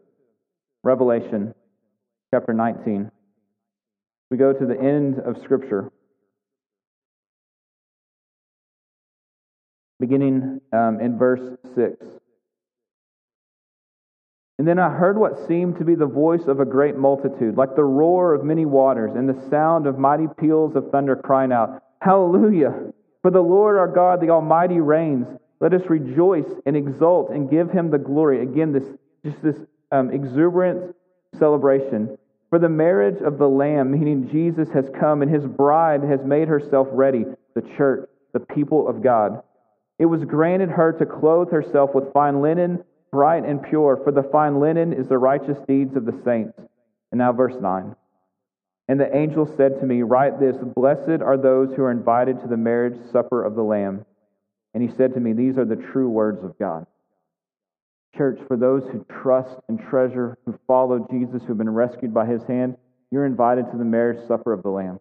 Revelation 0.85 1.55
chapter 2.33 2.53
19. 2.53 3.11
We 4.31 4.37
go 4.37 4.53
to 4.53 4.67
the 4.67 4.79
end 4.79 5.21
of 5.21 5.41
Scripture, 5.43 5.93
beginning 10.01 10.61
um, 10.73 10.99
in 11.01 11.19
verse 11.19 11.57
6. 11.75 12.07
And 14.59 14.67
then 14.67 14.79
I 14.79 14.91
heard 14.91 15.19
what 15.19 15.47
seemed 15.47 15.79
to 15.79 15.85
be 15.85 15.95
the 15.95 16.07
voice 16.07 16.47
of 16.47 16.61
a 16.61 16.65
great 16.65 16.97
multitude, 16.97 17.57
like 17.57 17.77
the 17.77 17.85
roar 17.85 18.35
of 18.35 18.45
many 18.45 18.65
waters, 18.65 19.13
and 19.15 19.29
the 19.29 19.51
sound 19.51 19.87
of 19.87 19.99
mighty 19.99 20.27
peals 20.39 20.75
of 20.75 20.91
thunder 20.91 21.17
crying 21.17 21.53
out, 21.53 21.83
Hallelujah! 22.01 22.93
For 23.23 23.31
the 23.31 23.41
Lord 23.41 23.77
our 23.77 23.87
God, 23.87 24.21
the 24.21 24.31
Almighty, 24.31 24.81
reigns. 24.81 25.27
Let 25.61 25.75
us 25.75 25.83
rejoice 25.89 26.51
and 26.67 26.77
exult 26.77 27.31
and 27.31 27.49
give 27.49 27.71
him 27.71 27.91
the 27.91 27.99
glory. 27.99 28.43
Again, 28.43 28.73
this 28.73 28.85
just 29.25 29.41
this 29.43 29.57
um, 29.93 30.11
exuberant 30.11 30.97
celebration. 31.39 32.19
For 32.51 32.59
the 32.59 32.69
marriage 32.69 33.23
of 33.23 33.39
the 33.39 33.49
Lamb, 33.49 33.93
meaning 33.93 34.29
Jesus 34.31 34.69
has 34.75 34.85
come 34.99 35.23
and 35.23 35.33
his 35.33 35.47
bride 35.47 36.03
has 36.03 36.21
made 36.25 36.49
herself 36.49 36.89
ready, 36.91 37.25
the 37.55 37.63
church, 37.77 38.09
the 38.33 38.41
people 38.41 38.89
of 38.89 39.03
God. 39.03 39.43
It 39.99 40.07
was 40.07 40.25
granted 40.25 40.71
her 40.71 40.93
to 40.93 41.07
clothe 41.07 41.51
herself 41.51 41.95
with 41.95 42.13
fine 42.13 42.43
linen, 42.43 42.83
bright 43.11 43.45
and 43.45 43.63
pure, 43.63 44.01
for 44.03 44.11
the 44.11 44.23
fine 44.25 44.59
linen 44.59 44.93
is 44.93 45.09
the 45.09 45.19
righteous 45.19 45.59
deeds 45.69 45.97
of 45.97 46.05
the 46.05 46.21
saints. 46.25 46.59
And 47.11 47.19
now, 47.19 47.33
verse 47.33 47.55
9. 47.61 47.95
And 48.89 49.01
the 49.01 49.17
angel 49.17 49.47
said 49.57 49.79
to 49.81 49.87
me, 49.87 50.03
Write 50.03 50.41
this 50.41 50.57
Blessed 50.57 51.23
are 51.23 51.37
those 51.37 51.75
who 51.75 51.83
are 51.83 51.91
invited 51.91 52.41
to 52.41 52.49
the 52.49 52.57
marriage 52.57 52.99
supper 53.13 53.45
of 53.45 53.55
the 53.55 53.63
Lamb. 53.63 54.05
And 54.75 54.83
he 54.83 54.95
said 54.97 55.15
to 55.15 55.21
me, 55.21 55.33
These 55.33 55.57
are 55.57 55.65
the 55.65 55.77
true 55.77 56.09
words 56.09 56.43
of 56.43 56.59
God. 56.59 56.87
Church, 58.17 58.39
for 58.47 58.57
those 58.57 58.83
who 58.93 59.07
trust 59.23 59.57
and 59.69 59.81
treasure, 59.81 60.37
who 60.45 60.59
follow 60.67 61.07
Jesus, 61.11 61.43
who've 61.47 61.57
been 61.57 61.71
rescued 61.71 62.13
by 62.13 62.27
his 62.27 62.43
hand, 62.45 62.77
you're 63.11 63.25
invited 63.25 63.71
to 63.71 63.79
the 63.79 63.85
marriage 63.85 64.27
supper 64.29 64.53
of 64.53 64.63
the 64.63 64.69
Lamb, 64.69 65.01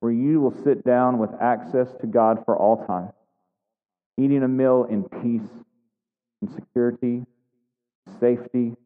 where 0.00 0.12
you 0.12 0.40
will 0.40 0.54
sit 0.64 0.84
down 0.84 1.18
with 1.18 1.30
access 1.40 1.88
to 2.00 2.06
God 2.06 2.42
for 2.46 2.56
all 2.56 2.86
time, 2.86 3.10
eating 4.18 4.42
a 4.42 4.48
meal 4.48 4.86
in 4.90 5.04
peace 5.04 5.50
and 6.40 6.50
security, 6.54 7.24
safety, 8.18 8.76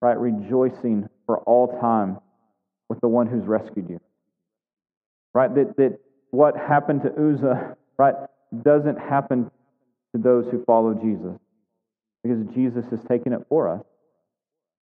right? 0.00 0.18
Rejoicing 0.18 1.08
for 1.24 1.38
all 1.38 1.78
time 1.80 2.18
with 2.88 3.00
the 3.00 3.08
one 3.08 3.28
who's 3.28 3.44
rescued 3.44 3.88
you. 3.88 4.00
Right? 5.32 5.54
That, 5.54 5.76
that 5.76 5.98
what 6.30 6.56
happened 6.56 7.02
to 7.02 7.10
Uzzah, 7.10 7.76
right, 7.96 8.14
doesn't 8.62 8.98
happen 8.98 9.50
to 10.14 10.22
those 10.22 10.46
who 10.50 10.64
follow 10.64 10.94
Jesus 10.94 11.38
because 12.26 12.54
Jesus 12.54 12.84
has 12.90 13.00
taken 13.04 13.32
it 13.32 13.46
for 13.48 13.68
us. 13.68 13.82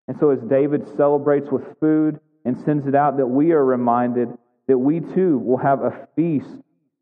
And 0.08 0.16
so, 0.18 0.30
as 0.30 0.40
David 0.40 0.86
celebrates 0.96 1.50
with 1.50 1.62
food 1.80 2.20
and 2.44 2.58
sends 2.64 2.86
it 2.86 2.94
out, 2.94 3.16
that 3.16 3.26
we 3.26 3.52
are 3.52 3.64
reminded 3.64 4.28
that 4.68 4.78
we 4.78 5.00
too 5.00 5.38
will 5.38 5.58
have 5.58 5.82
a 5.82 6.08
feast 6.14 6.48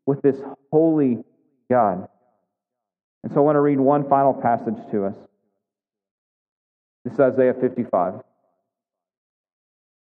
with 0.05 0.21
this 0.21 0.37
holy 0.71 1.23
God. 1.69 2.07
And 3.23 3.31
so, 3.31 3.39
I 3.39 3.41
want 3.41 3.55
to 3.55 3.61
read 3.61 3.79
one 3.79 4.07
final 4.09 4.33
passage 4.33 4.77
to 4.91 5.05
us. 5.05 5.15
This 7.03 7.13
is 7.13 7.19
Isaiah 7.19 7.53
55. 7.59 8.21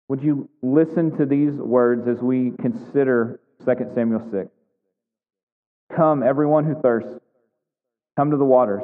Would 0.08 0.22
you 0.22 0.50
listen 0.62 1.18
to 1.18 1.26
these 1.26 1.54
words 1.54 2.08
as 2.08 2.20
we 2.20 2.52
consider 2.62 3.40
2 3.66 3.92
Samuel 3.96 4.28
6? 4.32 4.50
Come, 5.96 6.22
everyone 6.22 6.66
who 6.66 6.80
thirsts, 6.80 7.20
come 8.16 8.30
to 8.30 8.38
the 8.38 8.46
waters. 8.46 8.84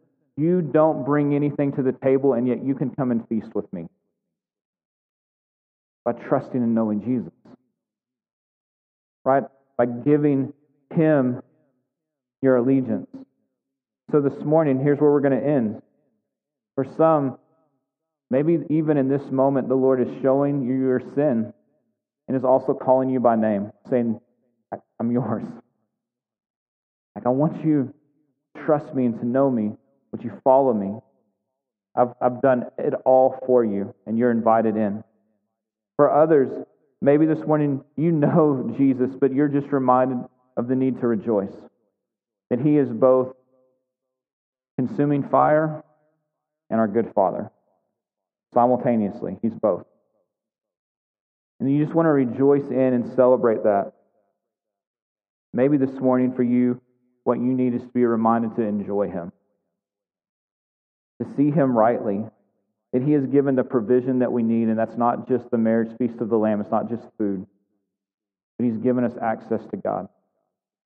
you 0.37 0.61
don't 0.61 1.05
bring 1.05 1.35
anything 1.35 1.73
to 1.73 1.83
the 1.83 1.91
table, 1.91 2.33
and 2.33 2.47
yet 2.47 2.63
you 2.63 2.75
can 2.75 2.89
come 2.91 3.11
and 3.11 3.27
feast 3.27 3.53
with 3.53 3.71
me 3.73 3.87
by 6.03 6.13
trusting 6.13 6.61
and 6.61 6.73
knowing 6.73 7.01
Jesus. 7.03 7.33
Right? 9.23 9.43
By 9.77 9.85
giving 9.85 10.53
Him 10.93 11.41
your 12.41 12.57
allegiance. 12.57 13.07
So 14.11 14.19
this 14.19 14.43
morning, 14.43 14.81
here's 14.81 14.99
where 14.99 15.11
we're 15.11 15.21
going 15.21 15.39
to 15.39 15.47
end. 15.47 15.81
For 16.75 16.85
some, 16.97 17.37
maybe 18.29 18.59
even 18.69 18.97
in 18.97 19.07
this 19.07 19.31
moment, 19.31 19.69
the 19.69 19.75
Lord 19.75 20.01
is 20.01 20.07
showing 20.21 20.63
you 20.63 20.73
your 20.73 21.01
sin 21.15 21.53
and 22.27 22.37
is 22.37 22.43
also 22.43 22.73
calling 22.73 23.09
you 23.09 23.19
by 23.19 23.35
name, 23.35 23.71
saying, 23.89 24.19
I'm 24.99 25.11
yours. 25.11 25.43
Like, 27.15 27.25
I 27.25 27.29
want 27.29 27.63
you 27.65 27.93
to 28.55 28.63
trust 28.63 28.93
me 28.95 29.05
and 29.05 29.19
to 29.19 29.25
know 29.25 29.49
me. 29.49 29.73
Would 30.11 30.23
you 30.23 30.39
follow 30.43 30.73
me? 30.73 30.99
I've, 31.95 32.13
I've 32.21 32.41
done 32.41 32.65
it 32.77 32.93
all 33.05 33.37
for 33.45 33.63
you, 33.65 33.93
and 34.05 34.17
you're 34.17 34.31
invited 34.31 34.75
in. 34.77 35.03
For 35.97 36.11
others, 36.11 36.65
maybe 37.01 37.25
this 37.25 37.45
morning 37.45 37.83
you 37.95 38.11
know 38.11 38.73
Jesus, 38.77 39.11
but 39.19 39.33
you're 39.33 39.47
just 39.47 39.67
reminded 39.71 40.19
of 40.57 40.67
the 40.67 40.75
need 40.75 40.99
to 41.01 41.07
rejoice. 41.07 41.53
That 42.49 42.59
He 42.59 42.77
is 42.77 42.89
both 42.89 43.33
consuming 44.77 45.27
fire 45.29 45.83
and 46.69 46.79
our 46.79 46.87
good 46.87 47.11
Father. 47.13 47.51
Simultaneously, 48.53 49.37
He's 49.41 49.53
both. 49.53 49.85
And 51.59 51.71
you 51.71 51.83
just 51.83 51.95
want 51.95 52.07
to 52.07 52.11
rejoice 52.11 52.67
in 52.69 52.93
and 52.93 53.13
celebrate 53.15 53.63
that. 53.63 53.93
Maybe 55.53 55.77
this 55.77 55.99
morning 55.99 56.33
for 56.33 56.43
you, 56.43 56.81
what 57.23 57.37
you 57.37 57.53
need 57.53 57.75
is 57.75 57.81
to 57.81 57.87
be 57.89 58.05
reminded 58.05 58.55
to 58.55 58.63
enjoy 58.63 59.09
Him, 59.09 59.31
to 61.21 61.35
see 61.35 61.51
Him 61.51 61.77
rightly, 61.77 62.25
that 62.93 63.03
He 63.03 63.11
has 63.13 63.25
given 63.27 63.55
the 63.55 63.63
provision 63.63 64.19
that 64.19 64.31
we 64.31 64.43
need, 64.43 64.67
and 64.67 64.77
that's 64.77 64.97
not 64.97 65.27
just 65.27 65.49
the 65.51 65.57
marriage 65.57 65.95
feast 65.97 66.19
of 66.19 66.29
the 66.29 66.37
Lamb, 66.37 66.61
it's 66.61 66.71
not 66.71 66.89
just 66.89 67.03
food, 67.17 67.45
but 68.57 68.65
He's 68.65 68.77
given 68.77 69.03
us 69.03 69.13
access 69.21 69.61
to 69.71 69.77
God. 69.77 70.07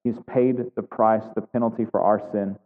He's 0.03 0.17
paid 0.27 0.57
the 0.75 0.83
price, 0.83 1.23
the 1.35 1.41
penalty 1.41 1.85
for 1.89 2.01
our 2.01 2.21
sin, 2.31 2.57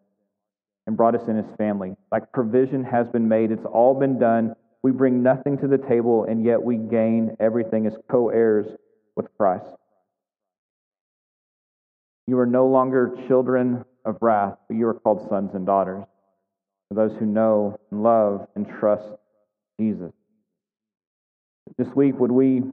and 0.88 0.98
brought 0.98 1.16
us 1.16 1.28
in 1.28 1.38
His 1.38 1.56
family. 1.58 1.96
Like 2.12 2.32
provision 2.32 2.84
has 2.84 3.08
been 3.08 3.28
made, 3.28 3.52
it's 3.52 3.66
all 3.66 3.98
been 3.98 4.18
done. 4.18 4.56
We 4.82 4.92
bring 4.92 5.22
nothing 5.22 5.58
to 5.60 5.68
the 5.68 5.78
table, 5.78 6.24
and 6.24 6.44
yet 6.44 6.64
we 6.64 6.78
gain 6.78 7.36
everything 7.40 7.86
as 7.86 7.94
co 8.10 8.30
heirs 8.30 8.66
with 9.16 9.28
Christ. 9.38 9.66
You 12.26 12.40
are 12.40 12.46
no 12.46 12.68
longer 12.68 13.16
children 13.28 13.84
of 14.06 14.18
wrath, 14.22 14.58
but 14.68 14.78
you 14.78 14.88
are 14.88 14.94
called 14.94 15.28
sons 15.30 15.52
and 15.54 15.66
daughters. 15.66 16.06
For 16.90 16.96
those 16.96 17.18
who 17.18 17.26
know 17.26 17.80
and 17.92 18.04
love 18.04 18.48
and 18.56 18.68
trust 18.68 19.06
Jesus. 19.80 20.12
This 21.78 21.88
week, 21.96 22.20
would 22.20 22.32
we 22.32 22.64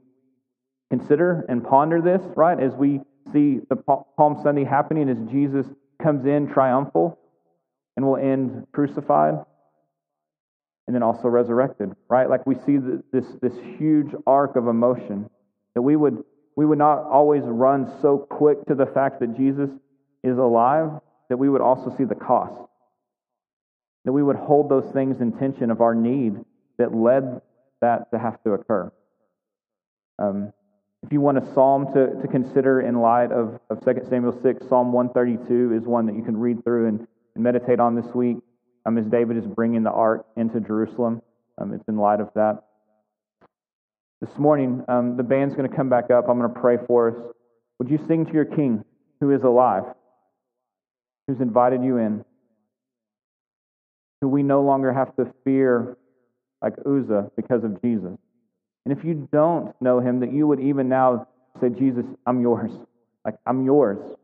consider 0.89 1.45
and 1.47 1.63
ponder 1.63 2.01
this, 2.01 2.21
right, 2.35 2.59
as 2.59 2.73
we 2.73 3.01
see 3.31 3.59
the 3.69 3.75
Palm 3.75 4.39
Sunday 4.41 4.63
happening 4.63 5.07
as 5.09 5.17
Jesus 5.31 5.65
comes 6.01 6.25
in 6.25 6.47
triumphal 6.47 7.19
and 7.95 8.05
will 8.05 8.17
end 8.17 8.67
crucified 8.71 9.35
and 10.87 10.95
then 10.95 11.03
also 11.03 11.27
resurrected, 11.27 11.93
right? 12.09 12.29
Like 12.29 12.47
we 12.47 12.55
see 12.65 12.77
this, 13.11 13.25
this 13.41 13.53
huge 13.77 14.13
arc 14.25 14.55
of 14.55 14.67
emotion 14.67 15.29
that 15.75 15.81
we 15.81 15.95
would, 15.95 16.23
we 16.55 16.65
would 16.65 16.77
not 16.77 17.03
always 17.03 17.43
run 17.43 17.91
so 18.01 18.17
quick 18.17 18.65
to 18.67 18.75
the 18.75 18.85
fact 18.85 19.19
that 19.19 19.35
Jesus 19.37 19.69
is 20.23 20.37
alive 20.37 20.89
that 21.29 21.37
we 21.37 21.49
would 21.49 21.61
also 21.61 21.93
see 21.97 22.05
the 22.05 22.15
cost. 22.15 22.61
That 24.07 24.13
we 24.13 24.23
would 24.23 24.37
hold 24.37 24.69
those 24.69 24.89
things 24.93 25.19
in 25.19 25.33
tension 25.33 25.69
of 25.69 25.81
our 25.81 25.93
need 25.93 26.37
that 26.77 26.95
led 26.95 27.41
that 27.81 28.09
to 28.11 28.17
have 28.17 28.41
to 28.43 28.51
occur. 28.53 28.89
Um, 30.17 30.53
if 31.03 31.11
you 31.11 31.19
want 31.19 31.39
a 31.39 31.53
psalm 31.53 31.87
to, 31.93 32.21
to 32.21 32.27
consider 32.29 32.79
in 32.79 33.01
light 33.01 33.33
of, 33.33 33.59
of 33.69 33.83
2 33.83 34.05
Samuel 34.09 34.39
6, 34.41 34.65
Psalm 34.69 34.93
132 34.93 35.73
is 35.73 35.83
one 35.85 36.05
that 36.05 36.15
you 36.15 36.23
can 36.23 36.37
read 36.37 36.63
through 36.63 36.87
and, 36.87 37.05
and 37.35 37.43
meditate 37.43 37.81
on 37.81 37.95
this 37.95 38.05
week 38.15 38.37
um, 38.85 38.97
as 38.97 39.05
David 39.07 39.35
is 39.35 39.45
bringing 39.45 39.83
the 39.83 39.91
ark 39.91 40.25
into 40.37 40.61
Jerusalem. 40.61 41.21
Um, 41.57 41.73
it's 41.73 41.89
in 41.89 41.97
light 41.97 42.21
of 42.21 42.29
that. 42.35 42.63
This 44.21 44.37
morning, 44.37 44.85
um, 44.87 45.17
the 45.17 45.23
band's 45.23 45.53
going 45.53 45.69
to 45.69 45.75
come 45.75 45.89
back 45.89 46.11
up. 46.11 46.29
I'm 46.29 46.39
going 46.39 46.53
to 46.53 46.57
pray 46.61 46.77
for 46.87 47.09
us. 47.09 47.33
Would 47.79 47.89
you 47.89 47.99
sing 48.07 48.25
to 48.25 48.31
your 48.31 48.45
King 48.45 48.85
who 49.19 49.31
is 49.31 49.43
alive, 49.43 49.83
who's 51.27 51.41
invited 51.41 51.83
you 51.83 51.97
in, 51.97 52.23
who 54.21 54.27
we 54.27 54.43
no 54.43 54.61
longer 54.61 54.91
have 54.91 55.15
to 55.15 55.31
fear 55.43 55.97
like 56.61 56.73
Uzzah 56.85 57.31
because 57.35 57.63
of 57.63 57.81
Jesus. 57.81 58.17
And 58.85 58.97
if 58.97 59.03
you 59.03 59.27
don't 59.31 59.79
know 59.81 59.99
him, 59.99 60.21
that 60.21 60.33
you 60.33 60.47
would 60.47 60.59
even 60.59 60.89
now 60.89 61.27
say, 61.61 61.69
Jesus, 61.69 62.05
I'm 62.25 62.41
yours. 62.41 62.71
Like, 63.25 63.35
I'm 63.45 63.65
yours. 63.65 63.99
I 64.01 64.15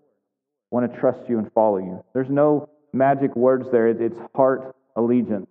want 0.71 0.91
to 0.91 0.99
trust 0.99 1.19
you 1.27 1.37
and 1.37 1.51
follow 1.53 1.77
you. 1.77 2.03
There's 2.13 2.29
no 2.29 2.69
magic 2.93 3.35
words 3.35 3.67
there. 3.71 3.87
It's 3.87 4.17
heart 4.33 4.75
allegiance, 4.95 5.47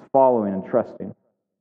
it's 0.00 0.08
following 0.12 0.54
and 0.54 0.64
trusting. 0.64 1.14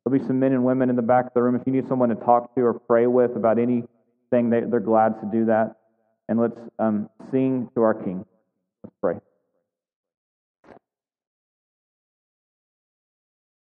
There'll 0.05 0.19
be 0.19 0.25
some 0.27 0.39
men 0.39 0.51
and 0.51 0.65
women 0.65 0.89
in 0.89 0.95
the 0.95 1.01
back 1.01 1.27
of 1.27 1.33
the 1.33 1.41
room. 1.41 1.55
If 1.55 1.61
you 1.65 1.71
need 1.71 1.87
someone 1.87 2.09
to 2.09 2.15
talk 2.15 2.53
to 2.55 2.61
or 2.61 2.73
pray 2.73 3.07
with 3.07 3.35
about 3.35 3.57
anything, 3.57 3.87
they, 4.31 4.61
they're 4.61 4.81
glad 4.81 5.19
to 5.21 5.29
do 5.31 5.45
that. 5.45 5.77
And 6.27 6.39
let's 6.39 6.59
um, 6.77 7.09
sing 7.31 7.69
to 7.75 7.81
our 7.81 7.93
King. 7.93 8.25
Let's 8.83 8.95
pray. 9.01 9.15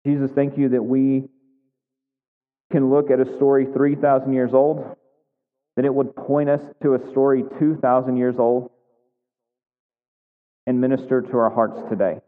Jesus, 0.06 0.30
thank 0.34 0.58
you 0.58 0.70
that 0.70 0.82
we 0.82 1.24
can 2.70 2.90
look 2.90 3.10
at 3.10 3.20
a 3.20 3.36
story 3.36 3.66
3,000 3.72 4.32
years 4.32 4.52
old, 4.52 4.96
that 5.76 5.84
it 5.84 5.94
would 5.94 6.14
point 6.14 6.50
us 6.50 6.60
to 6.82 6.94
a 6.94 7.10
story 7.10 7.44
2,000 7.58 8.16
years 8.16 8.36
old 8.38 8.70
and 10.66 10.80
minister 10.80 11.20
to 11.22 11.38
our 11.38 11.50
hearts 11.50 11.80
today. 11.88 12.18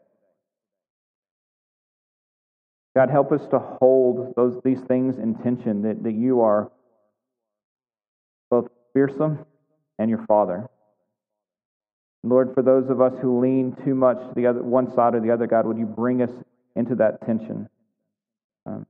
God, 2.95 3.11
help 3.11 3.31
us 3.31 3.43
to 3.51 3.59
hold 3.59 4.35
those, 4.37 4.59
these 4.65 4.81
things 4.89 5.19
in 5.19 5.35
tension, 5.35 5.83
that, 5.83 6.03
that 6.03 6.15
you 6.15 6.41
are 6.41 6.71
both 8.51 8.69
fearsome 8.95 9.45
and 9.99 10.09
your 10.09 10.25
Father. 10.27 10.67
Lord, 12.23 12.55
for 12.55 12.63
those 12.63 12.89
of 12.89 13.03
us 13.03 13.13
who 13.21 13.41
lean 13.41 13.77
too 13.85 13.95
much 13.95 14.17
to 14.19 14.33
the 14.35 14.47
other 14.47 14.63
one 14.63 14.95
side 14.95 15.15
or 15.15 15.21
the 15.21 15.31
other, 15.31 15.47
God, 15.47 15.67
would 15.67 15.77
you 15.77 15.85
bring 15.85 16.23
us 16.23 16.31
into 16.77 16.95
that 16.97 17.25
tension. 17.27 17.69
Um, 18.67 18.87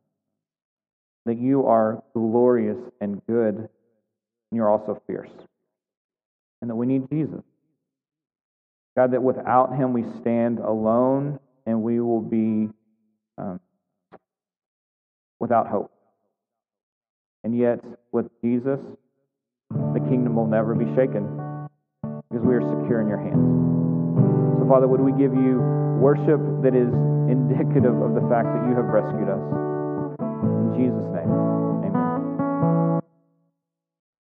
that 1.24 1.39
you 1.39 1.66
are 1.66 2.03
glorious 2.14 2.78
and 3.01 3.20
good, 3.26 3.57
and 3.57 3.68
you're 4.53 4.70
also 4.70 5.03
fierce. 5.07 5.30
And 6.61 6.70
that 6.70 6.76
we 6.76 6.87
need 6.87 7.09
Jesus. 7.11 7.43
God, 8.97 9.12
that 9.12 9.22
without 9.22 9.76
him 9.76 9.93
we 9.93 10.05
stand 10.20 10.59
alone 10.59 11.39
and 11.66 11.82
we 11.82 12.01
will 12.01 12.22
be 12.22 12.70
um, 13.37 13.61
without 15.39 15.66
hope. 15.66 15.93
And 17.45 17.57
yet, 17.57 17.80
with 18.12 18.26
Jesus, 18.43 18.80
the 19.70 20.01
kingdom 20.09 20.37
will 20.37 20.47
never 20.47 20.74
be 20.74 20.87
shaken 20.97 21.68
because 22.30 22.45
we 22.45 22.55
are 22.55 22.80
secure 22.80 23.01
in 23.01 23.09
your 23.09 23.18
hands. 23.18 24.59
So, 24.59 24.66
Father, 24.68 24.89
would 24.89 25.01
we 25.01 25.12
give 25.12 25.34
you 25.34 25.61
worship 26.01 26.41
that 26.62 26.74
is 26.74 26.91
indicative 27.29 27.97
of 28.01 28.14
the 28.14 28.24
fact 28.29 28.49
that 28.49 28.62
you 28.68 28.74
have 28.74 28.89
rescued 28.89 29.29
us. 29.29 29.45
In 30.18 30.74
Jesus' 30.74 31.11
name. 31.12 31.76